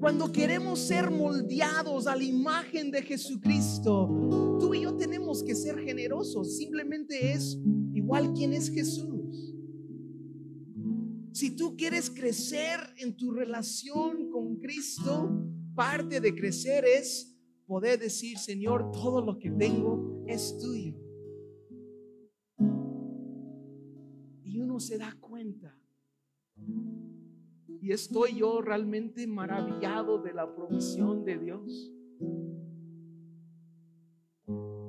Cuando 0.00 0.30
queremos 0.30 0.78
ser 0.78 1.10
moldeados 1.10 2.06
a 2.06 2.14
la 2.14 2.22
imagen 2.22 2.90
de 2.90 3.02
Jesucristo, 3.02 4.08
tú 4.60 4.72
y 4.72 4.82
yo 4.82 4.96
tenemos 4.96 5.42
que 5.42 5.56
ser 5.56 5.78
generosos. 5.80 6.56
Simplemente 6.56 7.32
es 7.32 7.58
igual 7.92 8.32
quién 8.32 8.52
es 8.52 8.70
Jesús. 8.70 9.17
Si 11.38 11.54
tú 11.54 11.76
quieres 11.76 12.10
crecer 12.10 12.80
en 12.96 13.16
tu 13.16 13.30
relación 13.30 14.28
con 14.28 14.56
Cristo, 14.56 15.46
parte 15.72 16.20
de 16.20 16.34
crecer 16.34 16.84
es 16.84 17.32
poder 17.64 18.00
decir, 18.00 18.38
Señor, 18.38 18.90
todo 18.90 19.24
lo 19.24 19.38
que 19.38 19.48
tengo 19.48 20.24
es 20.26 20.58
tuyo. 20.58 20.96
Y 24.42 24.58
uno 24.58 24.80
se 24.80 24.98
da 24.98 25.16
cuenta 25.20 25.80
y 27.80 27.92
estoy 27.92 28.34
yo 28.34 28.60
realmente 28.60 29.24
maravillado 29.28 30.20
de 30.20 30.34
la 30.34 30.52
provisión 30.52 31.24
de 31.24 31.38
Dios. 31.38 31.92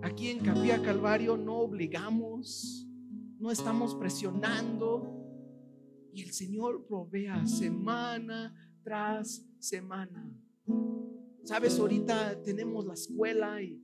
Aquí 0.02 0.30
en 0.30 0.40
Capilla 0.40 0.82
Calvario 0.82 1.38
no 1.38 1.60
obligamos, 1.60 2.90
no 3.38 3.52
estamos 3.52 3.94
presionando. 3.94 5.19
Y 6.14 6.24
el 6.24 6.32
Señor 6.32 6.86
provea 6.88 7.46
semana 7.46 8.54
tras 8.84 9.46
semana. 9.60 10.32
Sabes, 11.44 11.80
ahorita 11.80 12.42
tenemos 12.44 12.86
la 12.86 12.94
escuela 12.94 13.62
y 13.62 13.82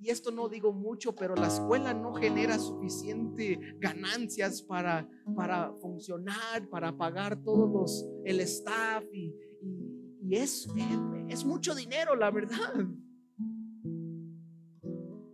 y 0.00 0.10
esto 0.10 0.30
no 0.30 0.48
digo 0.48 0.72
mucho, 0.72 1.14
pero 1.14 1.34
la 1.34 1.48
escuela 1.48 1.92
no 1.92 2.14
genera 2.14 2.56
suficiente 2.56 3.58
ganancias 3.80 4.62
para, 4.62 5.08
para 5.34 5.72
funcionar, 5.80 6.68
para 6.70 6.96
pagar 6.96 7.42
todos 7.42 7.68
los, 7.68 8.06
el 8.24 8.38
staff 8.40 9.04
y, 9.12 9.34
y, 10.22 10.36
es, 10.36 10.68
es 11.28 11.44
mucho 11.44 11.74
dinero, 11.74 12.14
la 12.14 12.30
verdad. 12.30 12.74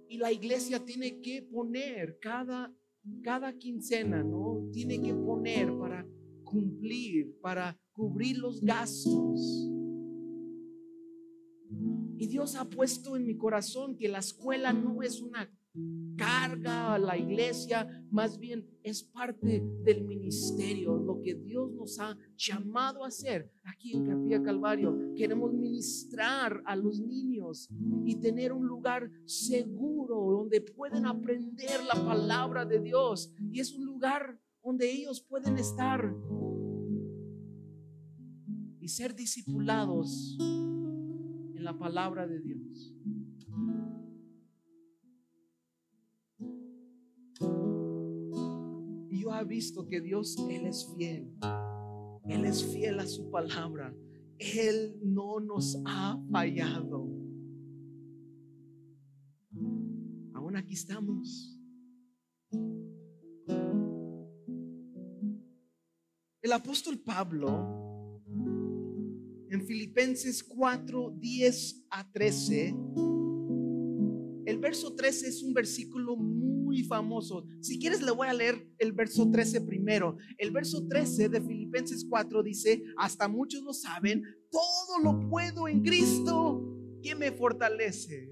Y 0.09 0.17
la 0.17 0.33
iglesia 0.33 0.83
tiene 0.83 1.21
que 1.21 1.43
poner 1.43 2.19
cada, 2.21 2.73
cada 3.23 3.53
quincena, 3.59 4.23
¿no? 4.23 4.71
Tiene 4.73 5.03
que 5.03 5.13
poner 5.13 5.77
para 5.77 6.07
cumplir, 6.55 7.37
para 7.41 7.77
cubrir 7.93 8.39
los 8.39 8.61
gastos. 8.61 9.69
Y 12.17 12.29
Dios 12.29 12.55
ha 12.55 12.69
puesto 12.71 13.17
en 13.17 13.27
mi 13.27 13.37
corazón 13.37 13.97
que 13.97 14.09
la 14.09 14.19
escuela 14.19 14.73
no 14.73 15.03
es 15.03 15.21
una 15.21 15.51
carga 16.17 16.95
a 16.95 16.99
la 17.01 17.19
iglesia, 17.19 18.07
más 18.13 18.39
bien 18.39 18.65
es 18.85 19.03
parte 19.03 19.61
del 19.83 20.05
ministerio, 20.05 20.97
lo 20.97 21.21
que 21.21 21.35
Dios 21.35 21.73
nos 21.73 21.99
ha 21.99 22.17
llamado 22.37 23.03
a 23.03 23.09
hacer 23.09 23.51
aquí 23.65 23.95
en 23.95 24.07
Capilla 24.07 24.41
Calvario. 24.41 24.97
Queremos 25.17 25.53
ministrar 25.53 26.63
a 26.67 26.77
los 26.77 27.01
niños 27.01 27.69
y 28.05 28.15
tener 28.21 28.53
un 28.53 28.67
lugar 28.67 29.11
seguro 29.25 30.15
donde 30.39 30.61
pueden 30.61 31.07
aprender 31.07 31.83
la 31.83 32.05
palabra 32.05 32.65
de 32.65 32.79
Dios. 32.81 33.35
Y 33.51 33.59
es 33.59 33.73
un 33.75 33.85
lugar 33.85 34.39
donde 34.65 34.91
ellos 34.91 35.21
pueden 35.21 35.59
estar 35.59 36.13
y 38.81 38.89
ser 38.89 39.15
discipulados 39.15 40.39
la 41.65 41.77
palabra 41.79 42.27
de 42.27 42.41
Dios. 42.41 42.95
Y 49.11 49.23
yo 49.23 49.35
he 49.35 49.45
visto 49.45 49.87
que 49.87 50.01
Dios, 50.01 50.37
Él 50.51 50.67
es 50.67 50.87
fiel. 50.95 51.33
Él 52.25 52.45
es 52.45 52.65
fiel 52.65 53.01
a 53.01 53.07
su 53.07 53.31
palabra. 53.31 53.95
Él 54.39 54.99
no 55.03 55.41
nos 55.41 55.81
ha 55.87 56.23
fallado. 56.31 57.09
Aún 60.35 60.57
aquí 60.57 60.75
estamos. 60.75 61.59
El 66.45 66.53
apóstol 66.53 66.99
Pablo 66.99 68.21
en 69.49 69.67
Filipenses 69.67 70.45
4, 70.45 71.17
10 71.19 71.87
a 71.89 72.13
13. 72.13 72.77
El 74.45 74.59
verso 74.59 74.95
13 74.95 75.29
es 75.29 75.43
un 75.43 75.55
versículo 75.55 76.17
muy 76.17 76.85
famoso. 76.85 77.47
Si 77.63 77.79
quieres 77.79 78.03
le 78.03 78.11
voy 78.11 78.29
a 78.29 78.35
leer 78.35 78.69
el 78.77 78.93
verso 78.93 79.31
13 79.31 79.63
primero. 79.63 80.19
El 80.37 80.51
verso 80.51 80.87
13 80.87 81.31
de 81.31 81.41
Filipenses 81.41 82.05
4 82.07 82.43
dice, 82.43 82.83
hasta 82.99 83.27
muchos 83.27 83.63
lo 83.63 83.73
saben, 83.73 84.23
todo 84.51 84.99
lo 85.03 85.27
puedo 85.31 85.67
en 85.67 85.83
Cristo 85.83 86.63
que 87.03 87.15
me 87.15 87.33
fortalece. 87.33 88.29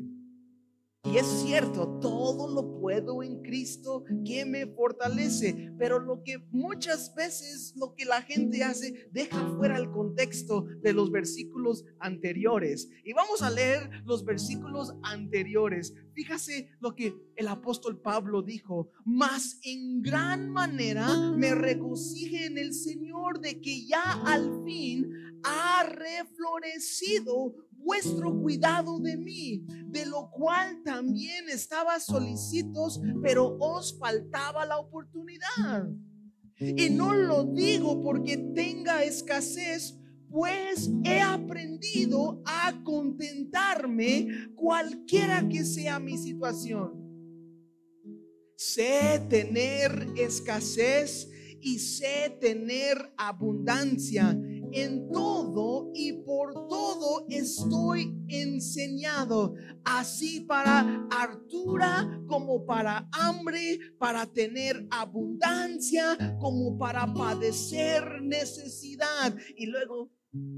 Y 1.13 1.19
es 1.19 1.27
cierto, 1.27 1.99
todo 2.01 2.49
lo 2.49 2.81
puedo 2.81 3.23
en 3.23 3.43
Cristo 3.43 4.03
que 4.25 4.47
me 4.47 4.67
fortalece. 4.67 5.71
Pero 5.79 5.99
lo 5.99 6.23
que 6.23 6.39
muchas 6.51 7.15
veces 7.15 7.75
lo 7.77 7.95
que 7.95 8.07
la 8.07 8.23
gente 8.23 8.65
hace, 8.65 9.11
deja 9.13 9.47
fuera 9.59 9.77
el 9.77 9.91
contexto 9.91 10.65
de 10.81 10.95
los 10.95 11.11
versículos 11.11 11.85
anteriores. 12.01 12.89
Y 13.05 13.13
vamos 13.13 13.43
a 13.43 13.51
leer 13.51 13.91
los 14.07 14.25
versículos 14.25 14.95
anteriores. 15.03 15.93
Fíjase 16.15 16.71
lo 16.81 16.95
que 16.95 17.15
el 17.37 17.49
apóstol 17.49 18.01
Pablo 18.01 18.41
dijo. 18.41 18.89
Mas 19.05 19.61
en 19.65 20.01
gran 20.01 20.49
manera 20.49 21.07
me 21.37 21.55
regocije 21.55 22.47
en 22.47 22.57
el 22.57 22.73
Señor 22.73 23.39
de 23.41 23.61
que 23.61 23.87
ya 23.87 24.01
al 24.25 24.65
fin 24.65 25.13
ha 25.45 25.85
reflorecido 25.85 27.55
vuestro 27.85 28.41
cuidado 28.41 28.99
de 28.99 29.17
mí, 29.17 29.65
de 29.87 30.07
lo 30.07 30.31
cual 30.31 30.83
también 30.85 31.49
estaba 31.49 32.01
solicitos, 32.01 33.01
pero 33.23 33.57
os 33.59 33.99
faltaba 33.99 34.65
la 34.67 34.79
oportunidad. 34.79 35.89
Y 36.59 36.91
no 36.91 37.13
lo 37.15 37.45
digo 37.45 38.03
porque 38.03 38.37
tenga 38.55 39.03
escasez, 39.03 39.99
pues 40.31 40.91
he 41.05 41.21
aprendido 41.21 42.43
a 42.47 42.83
contentarme 42.85 44.49
cualquiera 44.55 45.49
que 45.49 45.65
sea 45.65 45.99
mi 45.99 46.17
situación. 46.17 47.03
Sé 48.57 49.21
tener 49.29 50.09
escasez 50.17 51.29
y 51.61 51.79
sé 51.79 52.37
tener 52.41 53.13
abundancia 53.17 54.39
en 54.73 55.11
todo 55.11 55.91
y 55.95 56.13
por 56.25 56.53
todo 56.69 57.27
estoy 57.29 58.17
enseñado, 58.29 59.55
así 59.85 60.41
para 60.41 61.07
hartura 61.11 62.23
como 62.27 62.65
para 62.65 63.09
hambre, 63.13 63.79
para 63.99 64.27
tener 64.27 64.87
abundancia 64.91 66.37
como 66.41 66.79
para 66.79 67.13
padecer 67.13 68.23
necesidad. 68.23 69.37
Y 69.57 69.67
luego, 69.67 70.11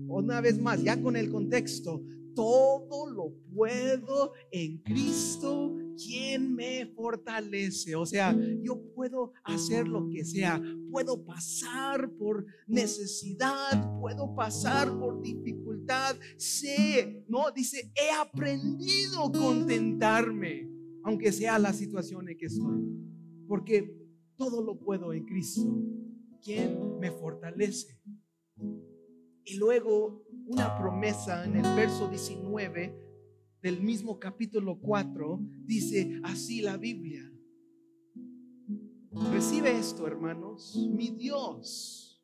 una 0.09 0.41
vez 0.41 0.59
más, 0.59 0.83
ya 0.83 1.01
con 1.01 1.17
el 1.17 1.31
contexto, 1.31 2.03
todo 2.35 3.09
lo 3.09 3.33
puedo 3.55 4.33
en 4.51 4.79
Cristo 4.79 5.77
¿quién 5.97 6.55
me 6.55 6.87
fortalece? 6.95 7.95
O 7.97 8.07
sea, 8.07 8.37
yo 8.63 8.81
puedo 8.95 9.33
hacer 9.45 9.87
lo 9.87 10.09
que 10.09 10.25
sea, 10.25 10.63
puedo 10.91 11.25
pasar 11.25 12.11
por 12.13 12.47
necesidad, 12.67 13.99
puedo 14.01 14.35
pasar 14.35 14.89
por 14.99 15.21
dificultad. 15.23 16.17
Sé, 16.37 17.25
no, 17.29 17.51
dice, 17.55 17.93
he 17.95 18.11
aprendido 18.15 19.31
contentarme, 19.33 20.71
aunque 21.05 21.33
sea 21.33 21.59
la 21.59 21.73
situación 21.73 22.29
en 22.29 22.39
que 22.39 22.47
estoy, 22.47 22.83
porque 23.47 23.95
todo 24.37 24.63
lo 24.63 24.79
puedo 24.79 25.13
en 25.13 25.25
Cristo, 25.25 25.69
quien 26.43 26.99
me 26.99 27.11
fortalece. 27.11 28.01
Y 29.47 29.57
luego 29.57 30.25
una 30.47 30.77
promesa 30.79 31.45
en 31.45 31.57
el 31.57 31.77
verso 31.77 32.09
19 32.09 33.04
del 33.65 33.81
mismo 33.81 34.21
capítulo 34.21 34.79
4 34.79 35.41
dice 35.65 36.21
así 36.23 36.61
la 36.61 36.77
Biblia. 36.77 37.33
Recibe 39.33 39.79
esto, 39.79 40.07
hermanos, 40.07 40.77
mi 40.77 41.13
Dios, 41.13 42.23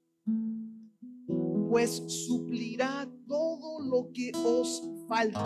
pues 1.71 2.03
suplirá 2.27 3.11
todo 3.27 3.81
lo 3.81 4.13
que 4.13 4.33
os 4.35 4.83
falte. 5.09 5.39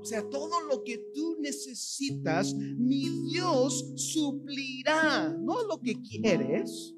O 0.00 0.04
sea, 0.04 0.28
todo 0.28 0.60
lo 0.62 0.82
que 0.82 0.98
tú 1.14 1.36
necesitas, 1.38 2.52
mi 2.54 3.08
Dios 3.30 3.92
suplirá, 3.94 5.28
no 5.28 5.62
lo 5.62 5.80
que 5.80 5.94
quieres, 6.02 6.92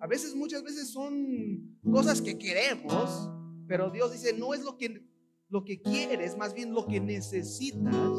a 0.00 0.08
veces, 0.08 0.34
muchas 0.34 0.64
veces 0.64 0.88
son 0.88 1.78
cosas 1.84 2.20
que 2.20 2.36
queremos, 2.36 3.30
pero 3.68 3.90
Dios 3.92 4.10
dice, 4.10 4.36
no 4.36 4.54
es 4.54 4.64
lo 4.64 4.76
que, 4.76 5.07
lo 5.48 5.64
que 5.64 5.80
quieres, 5.80 6.36
más 6.36 6.54
bien 6.54 6.72
lo 6.72 6.86
que 6.86 7.00
necesitas. 7.00 8.12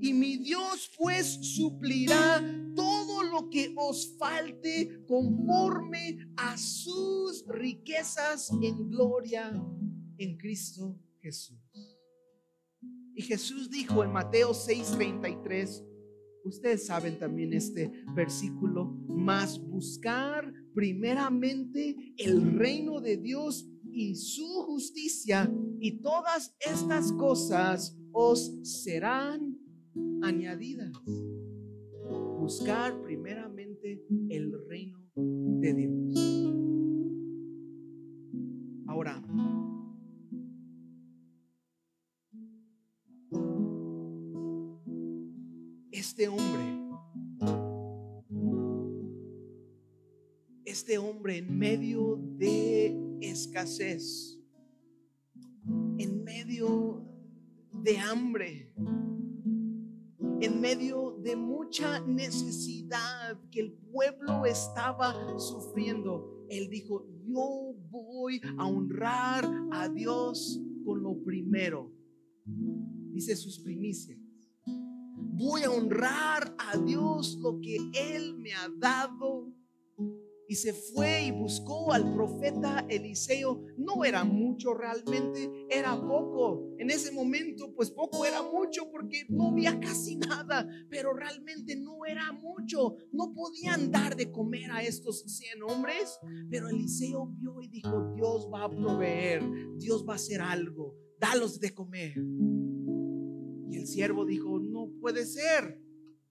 Y 0.00 0.12
mi 0.12 0.36
Dios 0.36 0.90
pues 0.98 1.38
suplirá 1.56 2.42
todo 2.76 3.22
lo 3.22 3.48
que 3.48 3.74
os 3.76 4.16
falte 4.18 5.04
conforme 5.06 6.18
a 6.36 6.56
sus 6.58 7.44
riquezas 7.48 8.50
en 8.62 8.90
gloria 8.90 9.50
en 10.18 10.36
Cristo 10.36 10.98
Jesús. 11.20 11.58
Y 13.14 13.22
Jesús 13.22 13.70
dijo 13.70 14.04
en 14.04 14.12
Mateo 14.12 14.52
6:33, 14.52 15.84
Ustedes 16.44 16.86
saben 16.86 17.18
también 17.18 17.52
este 17.52 17.92
versículo, 18.14 18.86
más 19.08 19.58
buscar 19.60 20.50
primeramente 20.74 22.14
el 22.16 22.56
reino 22.56 23.00
de 23.00 23.16
Dios 23.16 23.68
y 23.98 24.14
su 24.14 24.62
justicia 24.62 25.52
y 25.80 26.00
todas 26.00 26.54
estas 26.60 27.12
cosas 27.14 27.98
os 28.12 28.60
serán 28.62 29.58
añadidas. 30.22 30.92
Buscar 32.38 33.02
primeramente 33.02 34.06
el 34.28 34.52
reino 34.68 35.00
de 35.16 35.74
Dios. 35.74 36.54
Ahora, 38.86 39.20
este 45.90 46.28
hombre, 46.28 46.77
este 50.88 50.96
hombre 50.96 51.36
en 51.36 51.58
medio 51.58 52.18
de 52.38 53.18
escasez, 53.20 54.40
en 55.98 56.24
medio 56.24 57.06
de 57.74 57.98
hambre, 57.98 58.72
en 60.40 60.62
medio 60.62 61.18
de 61.22 61.36
mucha 61.36 62.00
necesidad 62.00 63.38
que 63.50 63.60
el 63.60 63.74
pueblo 63.92 64.46
estaba 64.46 65.38
sufriendo, 65.38 66.46
él 66.48 66.70
dijo, 66.70 67.04
yo 67.26 67.74
voy 67.90 68.40
a 68.56 68.64
honrar 68.64 69.44
a 69.72 69.90
Dios 69.90 70.58
con 70.86 71.02
lo 71.02 71.22
primero. 71.22 71.92
Dice 73.12 73.36
sus 73.36 73.58
primicias 73.58 74.18
voy 75.38 75.62
a 75.62 75.70
honrar 75.70 76.52
a 76.58 76.76
Dios 76.78 77.38
lo 77.40 77.60
que 77.60 77.76
Él 77.94 78.36
me 78.38 78.52
ha 78.54 78.68
dado. 78.76 79.52
Y 80.50 80.54
se 80.54 80.72
fue 80.72 81.24
y 81.24 81.30
buscó 81.30 81.92
al 81.92 82.14
profeta 82.14 82.86
Eliseo. 82.88 83.66
No 83.76 84.02
era 84.02 84.24
mucho 84.24 84.72
realmente, 84.72 85.66
era 85.68 85.94
poco. 85.94 86.74
En 86.78 86.90
ese 86.90 87.12
momento, 87.12 87.74
pues 87.74 87.90
poco 87.90 88.24
era 88.24 88.42
mucho 88.42 88.90
porque 88.90 89.26
no 89.28 89.48
había 89.48 89.78
casi 89.78 90.16
nada, 90.16 90.66
pero 90.88 91.12
realmente 91.12 91.76
no 91.76 92.06
era 92.06 92.32
mucho. 92.32 92.96
No 93.12 93.34
podían 93.34 93.90
dar 93.90 94.16
de 94.16 94.30
comer 94.30 94.70
a 94.70 94.82
estos 94.82 95.20
100 95.26 95.62
hombres, 95.64 96.18
pero 96.50 96.70
Eliseo 96.70 97.26
vio 97.26 97.60
y 97.60 97.68
dijo, 97.68 98.14
Dios 98.14 98.48
va 98.50 98.64
a 98.64 98.70
proveer, 98.70 99.42
Dios 99.76 100.06
va 100.08 100.14
a 100.14 100.16
hacer 100.16 100.40
algo, 100.40 100.96
dalos 101.18 101.60
de 101.60 101.74
comer. 101.74 102.14
Y 103.70 103.76
el 103.76 103.86
siervo 103.86 104.24
dijo, 104.24 104.58
no 104.60 104.90
puede 104.98 105.26
ser. 105.26 105.87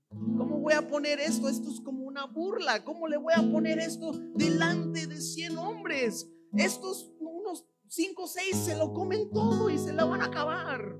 ¿Cómo 0.09 0.59
voy 0.59 0.73
a 0.73 0.87
poner 0.87 1.19
esto? 1.19 1.49
Esto 1.49 1.69
es 1.69 1.81
como 1.81 2.03
una 2.03 2.25
burla. 2.25 2.83
¿Cómo 2.83 3.07
le 3.07 3.17
voy 3.17 3.33
a 3.35 3.51
poner 3.51 3.79
esto 3.79 4.11
delante 4.35 5.07
de 5.07 5.19
100 5.19 5.57
hombres? 5.57 6.29
Estos, 6.53 7.11
unos 7.19 7.65
5 7.87 8.23
o 8.23 8.27
6 8.27 8.55
se 8.55 8.77
lo 8.77 8.93
comen 8.93 9.29
todo 9.31 9.69
y 9.69 9.77
se 9.77 9.93
la 9.93 10.05
van 10.05 10.21
a 10.21 10.25
acabar. 10.25 10.99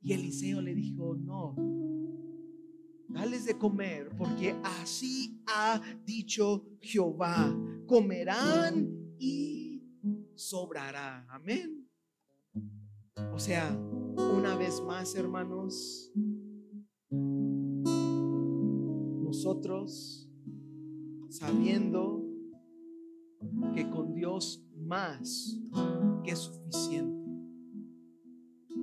Y 0.00 0.12
Eliseo 0.12 0.60
le 0.62 0.74
dijo, 0.74 1.14
no, 1.16 1.54
dales 3.08 3.44
de 3.44 3.58
comer, 3.58 4.10
porque 4.16 4.54
así 4.62 5.42
ha 5.46 5.80
dicho 6.04 6.64
Jehová, 6.80 7.54
comerán 7.86 9.14
y 9.18 9.82
sobrará. 10.34 11.26
Amén. 11.28 11.88
O 13.32 13.38
sea, 13.38 13.70
una 14.16 14.56
vez 14.56 14.80
más, 14.80 15.14
hermanos, 15.14 16.12
sabiendo 21.28 22.24
que 23.74 23.88
con 23.90 24.14
Dios 24.14 24.64
más 24.76 25.58
que 26.24 26.34
suficiente. 26.36 27.16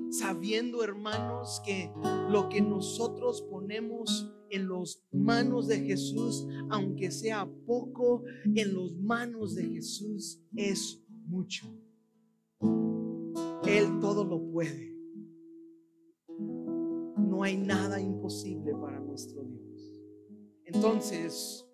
Sabiendo, 0.10 0.84
hermanos, 0.84 1.62
que 1.66 1.92
lo 2.30 2.50
que 2.50 2.62
nosotros 2.62 3.42
ponemos 3.50 4.32
en 4.50 4.70
las 4.70 5.04
manos 5.12 5.68
de 5.68 5.82
Jesús, 5.82 6.48
aunque 6.70 7.12
sea 7.12 7.50
poco, 7.66 8.24
en 8.56 8.76
las 8.76 8.94
manos 8.94 9.56
de 9.56 9.66
Jesús 9.66 10.42
es 10.56 11.04
mucho. 11.28 11.68
Él 13.66 14.00
todo 14.00 14.24
lo 14.24 14.42
puede 14.52 14.96
hay 17.46 17.58
nada 17.58 18.02
imposible 18.02 18.74
para 18.74 19.00
nuestro 19.00 19.44
Dios. 19.44 19.65
Entonces, 20.66 21.66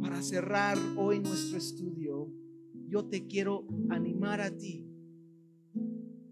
para 0.00 0.22
cerrar 0.22 0.78
hoy 0.96 1.20
nuestro 1.20 1.58
estudio, 1.58 2.30
yo 2.88 3.06
te 3.06 3.26
quiero 3.26 3.66
animar 3.90 4.40
a 4.40 4.50
ti. 4.50 4.86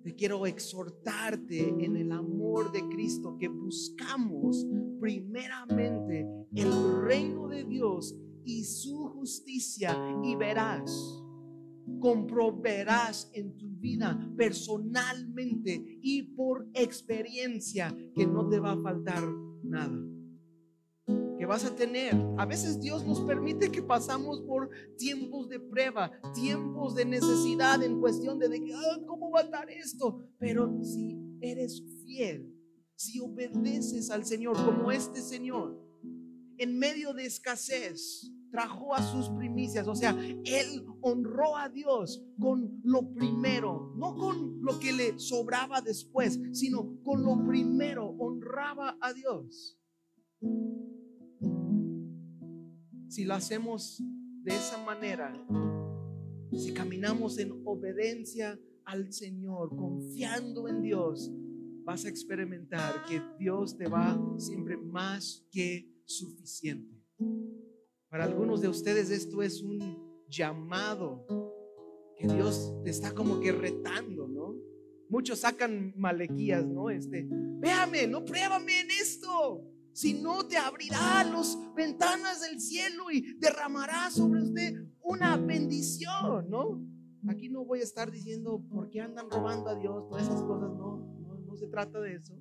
Te 0.03 0.15
quiero 0.15 0.47
exhortarte 0.47 1.69
en 1.69 1.97
el 1.97 2.13
amor 2.13 2.71
de 2.71 2.81
Cristo 2.89 3.37
que 3.39 3.49
buscamos 3.49 4.65
primeramente 5.01 6.27
el 6.55 7.03
reino 7.03 7.49
de 7.49 7.65
Dios 7.65 8.17
y 8.45 8.63
su 8.63 9.09
justicia 9.09 9.97
y 10.23 10.37
verás 10.37 11.23
comprobarás 12.01 13.31
en 13.33 13.57
tu 13.57 13.69
vida 13.69 14.19
personalmente 14.37 15.99
y 16.03 16.23
por 16.35 16.69
experiencia 16.75 17.97
que 18.15 18.27
no 18.27 18.49
te 18.49 18.61
va 18.61 18.73
a 18.73 18.83
faltar 18.83 19.23
nada. 19.63 20.06
Vas 21.47 21.65
a 21.65 21.75
tener. 21.75 22.15
A 22.39 22.45
veces 22.45 22.81
Dios 22.81 23.05
nos 23.05 23.21
permite 23.21 23.71
que 23.71 23.83
pasamos 23.83 24.41
por 24.41 24.69
tiempos 24.99 25.49
de 25.49 25.61
prueba, 25.61 26.11
tiempos 26.35 26.95
de 26.95 27.05
necesidad 27.05 27.83
en 27.83 28.01
cuestión 28.01 28.39
de, 28.39 28.49
de 28.49 28.61
ah, 28.75 28.99
¿cómo 29.07 29.31
va 29.31 29.41
a 29.41 29.45
estar 29.45 29.71
esto? 29.71 30.29
Pero 30.39 30.83
si 30.83 31.17
eres 31.41 31.83
fiel, 32.05 32.53
si 32.97 33.21
obedeces 33.21 34.11
al 34.11 34.25
Señor 34.25 34.57
como 34.57 34.91
este 34.91 35.21
Señor, 35.21 35.81
en 36.59 36.79
medio 36.79 37.13
de 37.13 37.27
escasez, 37.27 38.33
trajo 38.51 38.95
a 38.95 39.03
sus 39.03 39.29
primicias, 39.31 39.87
o 39.87 39.95
sea, 39.95 40.17
él 40.45 40.87
honró 41.03 41.57
a 41.57 41.69
Dios 41.69 42.25
con 42.41 42.81
lo 42.83 43.13
primero, 43.13 43.93
no 43.97 44.15
con 44.15 44.63
lo 44.63 44.79
que 44.79 44.93
le 44.93 45.19
sobraba 45.19 45.81
después, 45.83 46.41
sino 46.53 46.99
con 47.05 47.23
lo 47.23 47.47
primero, 47.47 48.07
honraba 48.19 48.97
a 49.01 49.13
Dios. 49.13 49.79
Si 53.09 53.25
lo 53.25 53.35
hacemos 53.35 54.03
de 54.43 54.55
esa 54.55 54.79
manera, 54.85 55.33
si 56.53 56.73
caminamos 56.73 57.39
en 57.39 57.63
obediencia 57.65 58.59
al 58.85 59.13
Señor, 59.13 59.71
confiando 59.77 60.69
en 60.69 60.83
Dios, 60.83 61.31
vas 61.85 62.05
a 62.05 62.09
experimentar 62.09 63.05
que 63.05 63.23
Dios 63.39 63.77
te 63.77 63.89
va 63.89 64.21
siempre 64.39 64.77
más 64.77 65.47
que 65.51 65.89
suficiente. 66.05 66.95
Para 68.09 68.25
algunos 68.25 68.61
de 68.61 68.69
ustedes 68.69 69.11
esto 69.11 69.43
es 69.43 69.63
un 69.63 70.25
llamado 70.29 71.27
que 72.17 72.27
Dios 72.27 72.75
te 72.83 72.91
está 72.91 73.15
como 73.15 73.41
que 73.41 73.53
retando, 73.53 74.27
¿no? 74.27 74.55
Muchos 75.09 75.41
sacan 75.41 75.95
malequías, 75.97 76.67
¿no? 76.67 76.91
Este, 76.91 77.29
véame, 77.31 78.07
no 78.07 78.25
pruébame 78.25 78.81
en 78.81 78.91
esto. 78.91 79.65
Si 79.97 80.13
no, 80.13 80.47
te 80.47 80.59
abrirá 80.59 81.25
las 81.25 81.59
ventanas 81.75 82.43
del 82.43 82.61
cielo 82.61 83.11
y 83.11 83.39
derramará 83.39 84.11
sobre 84.11 84.43
usted 84.43 84.85
una 85.03 85.39
bendición, 85.39 86.51
¿no? 86.51 86.85
Aquí 87.27 87.49
no 87.49 87.65
voy 87.65 87.81
a 87.81 87.85
estar 87.85 88.11
diciendo 88.11 88.63
por 88.69 88.91
qué 88.91 89.01
andan 89.01 89.31
robando 89.31 89.71
a 89.71 89.75
Dios, 89.75 90.07
todas 90.11 90.25
esas 90.25 90.43
cosas, 90.43 90.69
no, 90.77 90.99
no, 91.23 91.39
no 91.39 91.57
se 91.57 91.69
trata 91.69 91.99
de 91.99 92.17
eso. 92.17 92.35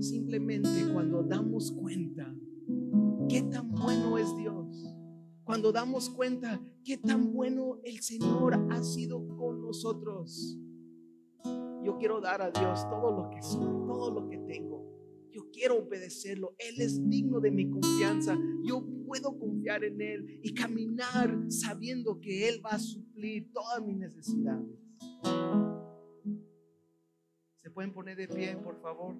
Simplemente 0.00 0.70
cuando 0.94 1.22
damos 1.24 1.70
cuenta 1.72 2.34
qué 3.28 3.42
tan 3.42 3.70
bueno 3.72 4.16
es 4.16 4.34
Dios, 4.34 4.96
cuando 5.44 5.72
damos 5.72 6.08
cuenta 6.08 6.58
qué 6.82 6.96
tan 6.96 7.34
bueno 7.34 7.80
el 7.84 8.00
Señor 8.00 8.54
ha 8.70 8.82
sido 8.82 9.28
con 9.36 9.60
nosotros. 9.60 10.56
Yo 11.82 11.98
quiero 11.98 12.22
dar 12.22 12.40
a 12.40 12.50
Dios 12.50 12.88
todo 12.88 13.12
lo 13.12 13.28
que 13.28 13.42
soy, 13.42 13.86
todo 13.86 14.10
lo 14.10 14.26
que 14.26 14.38
tengo. 14.38 14.73
Yo 15.34 15.50
quiero 15.50 15.78
obedecerlo. 15.78 16.54
Él 16.58 16.80
es 16.80 17.08
digno 17.10 17.40
de 17.40 17.50
mi 17.50 17.68
confianza. 17.68 18.38
Yo 18.62 18.86
puedo 19.04 19.36
confiar 19.36 19.82
en 19.82 20.00
Él 20.00 20.40
y 20.44 20.54
caminar 20.54 21.36
sabiendo 21.48 22.20
que 22.20 22.48
Él 22.48 22.64
va 22.64 22.70
a 22.70 22.78
suplir 22.78 23.50
todas 23.52 23.82
mis 23.82 23.96
necesidades. 23.96 24.64
¿Se 27.56 27.68
pueden 27.68 27.92
poner 27.92 28.16
de 28.16 28.28
pie, 28.28 28.56
por 28.58 28.80
favor? 28.80 29.16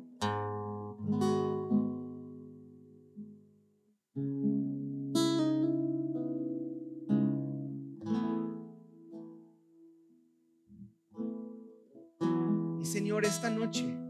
Y 12.80 12.84
Señor, 12.84 13.24
esta 13.24 13.50
noche, 13.50 14.03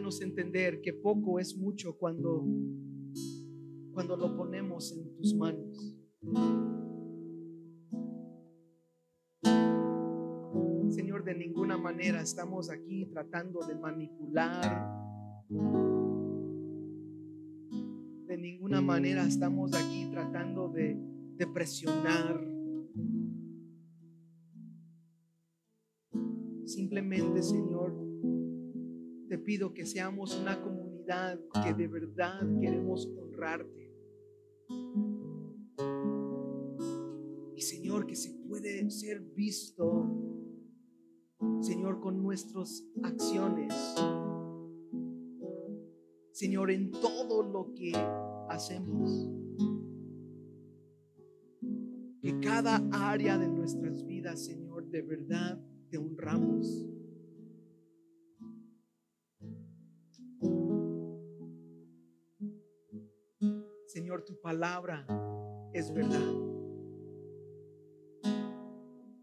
ayúdanos 0.00 0.22
entender 0.22 0.80
que 0.80 0.94
poco 0.94 1.38
es 1.38 1.56
mucho 1.56 1.96
cuando, 1.98 2.46
cuando 3.92 4.16
lo 4.16 4.34
ponemos 4.34 4.92
en 4.92 5.14
tus 5.16 5.34
manos. 5.34 5.94
Señor, 10.88 11.24
de 11.24 11.34
ninguna 11.34 11.76
manera 11.76 12.22
estamos 12.22 12.70
aquí 12.70 13.06
tratando 13.12 13.60
de 13.60 13.74
manipular. 13.74 14.90
De 18.26 18.38
ninguna 18.38 18.80
manera 18.80 19.24
estamos 19.26 19.74
aquí 19.74 20.08
tratando 20.10 20.68
de, 20.68 20.96
de 21.36 21.46
presionar. 21.46 22.40
Simplemente, 26.64 27.42
Señor, 27.42 28.10
pido 29.44 29.72
que 29.72 29.86
seamos 29.86 30.38
una 30.38 30.60
comunidad 30.62 31.38
que 31.62 31.74
de 31.74 31.88
verdad 31.88 32.40
queremos 32.60 33.06
honrarte. 33.18 33.92
Y 37.56 37.62
Señor, 37.62 38.06
que 38.06 38.16
se 38.16 38.32
puede 38.48 38.90
ser 38.90 39.20
visto, 39.20 40.08
Señor, 41.60 42.00
con 42.00 42.22
nuestras 42.22 42.86
acciones. 43.02 43.74
Señor, 46.32 46.70
en 46.70 46.90
todo 46.90 47.42
lo 47.42 47.74
que 47.74 47.92
hacemos. 48.48 49.28
Que 52.22 52.38
cada 52.40 52.76
área 52.92 53.36
de 53.36 53.48
nuestras 53.48 54.06
vidas, 54.06 54.44
Señor, 54.44 54.88
de 54.90 55.02
verdad 55.02 55.60
te 55.90 55.98
honramos. 55.98 56.86
Señor, 64.10 64.24
tu 64.24 64.40
palabra 64.40 65.06
es 65.72 65.94
verdad. 65.94 66.34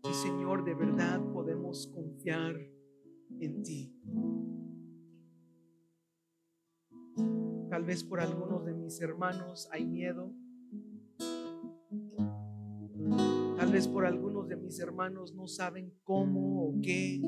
Y 0.10 0.14
Señor, 0.14 0.64
de 0.64 0.76
verdad 0.76 1.20
podemos 1.34 1.88
confiar 1.88 2.56
en 3.42 3.64
ti. 3.64 3.94
Tal 7.70 7.84
vez 7.84 8.02
por 8.06 8.22
algunos 8.22 8.64
de 8.64 8.76
mis 8.76 9.02
hermanos 9.02 9.68
hay 9.74 9.86
miedo. 9.86 10.34
Tal 13.58 13.70
vez 13.70 13.90
por 13.90 14.06
algunos 14.06 14.48
de 14.48 14.56
mis 14.56 14.80
hermanos 14.80 15.34
no 15.36 15.48
saben 15.48 15.94
cómo 16.06 16.64
o 16.64 16.80
qué. 16.82 17.20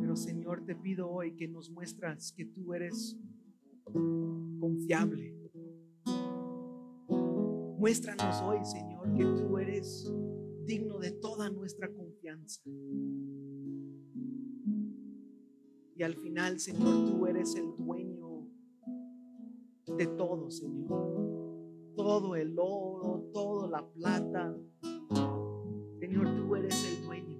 Pero 0.00 0.16
Señor, 0.16 0.64
te 0.64 0.74
pido 0.74 1.10
hoy 1.10 1.36
que 1.36 1.46
nos 1.46 1.70
muestras 1.70 2.32
que 2.32 2.46
tú 2.46 2.72
eres 2.72 3.18
confiable. 3.92 5.34
Muéstranos 7.78 8.42
hoy, 8.42 8.64
Señor, 8.64 9.12
que 9.14 9.24
tú 9.24 9.58
eres 9.58 10.12
digno 10.64 10.98
de 10.98 11.12
toda 11.12 11.48
nuestra 11.48 11.90
confianza. 11.92 12.60
Y 15.96 16.02
al 16.02 16.14
final, 16.14 16.60
Señor, 16.60 17.10
tú 17.10 17.26
eres 17.26 17.54
el 17.56 17.74
dueño 17.76 18.46
de 19.96 20.06
todo, 20.06 20.50
Señor. 20.50 21.94
Todo 21.96 22.36
el 22.36 22.56
oro, 22.58 23.30
toda 23.32 23.68
la 23.68 23.88
plata. 23.88 24.56
Señor, 25.98 26.36
tú 26.36 26.54
eres 26.54 26.84
el 26.84 27.04
dueño. 27.04 27.38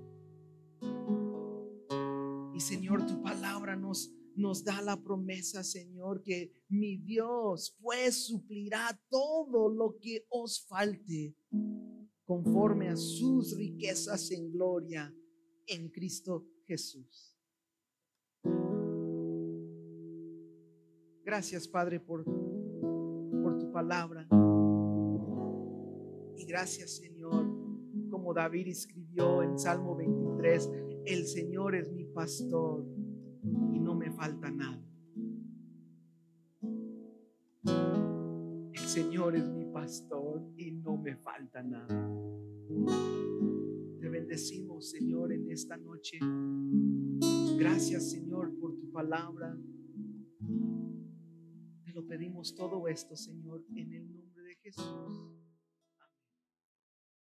Y 2.54 2.60
Señor, 2.60 3.06
tu 3.06 3.22
palabra 3.22 3.76
nos 3.76 4.12
nos 4.38 4.62
da 4.62 4.80
la 4.80 4.96
promesa, 4.96 5.64
Señor, 5.64 6.22
que 6.22 6.52
mi 6.68 6.96
Dios 6.96 7.76
pues 7.80 8.26
suplirá 8.26 8.98
todo 9.10 9.68
lo 9.68 9.98
que 10.00 10.26
os 10.30 10.64
falte 10.64 11.34
conforme 12.24 12.88
a 12.88 12.96
sus 12.96 13.56
riquezas 13.56 14.30
en 14.30 14.52
gloria 14.52 15.12
en 15.66 15.88
Cristo 15.88 16.46
Jesús. 16.66 17.36
Gracias, 21.24 21.66
Padre, 21.66 21.98
por, 21.98 22.24
por 22.24 23.58
tu 23.58 23.72
palabra. 23.72 24.26
Y 26.36 26.44
gracias, 26.46 26.92
Señor, 26.96 27.44
como 28.08 28.32
David 28.32 28.68
escribió 28.68 29.42
en 29.42 29.58
Salmo 29.58 29.96
23, 29.96 30.70
el 31.06 31.26
Señor 31.26 31.74
es 31.74 31.90
mi 31.90 32.04
pastor 32.04 32.86
falta 34.18 34.50
nada. 34.50 34.84
El 38.72 38.88
Señor 38.88 39.36
es 39.36 39.48
mi 39.48 39.64
pastor 39.66 40.42
y 40.56 40.72
no 40.72 40.96
me 40.96 41.16
falta 41.16 41.62
nada. 41.62 42.10
Te 44.00 44.08
bendecimos, 44.08 44.90
Señor, 44.90 45.32
en 45.32 45.48
esta 45.50 45.76
noche. 45.76 46.18
Gracias, 47.58 48.10
Señor, 48.10 48.58
por 48.58 48.76
tu 48.76 48.90
palabra. 48.90 49.56
Te 51.84 51.92
lo 51.92 52.04
pedimos 52.04 52.56
todo 52.56 52.88
esto, 52.88 53.14
Señor, 53.14 53.64
en 53.76 53.92
el 53.92 54.12
nombre 54.12 54.42
de 54.42 54.56
Jesús. 54.56 55.27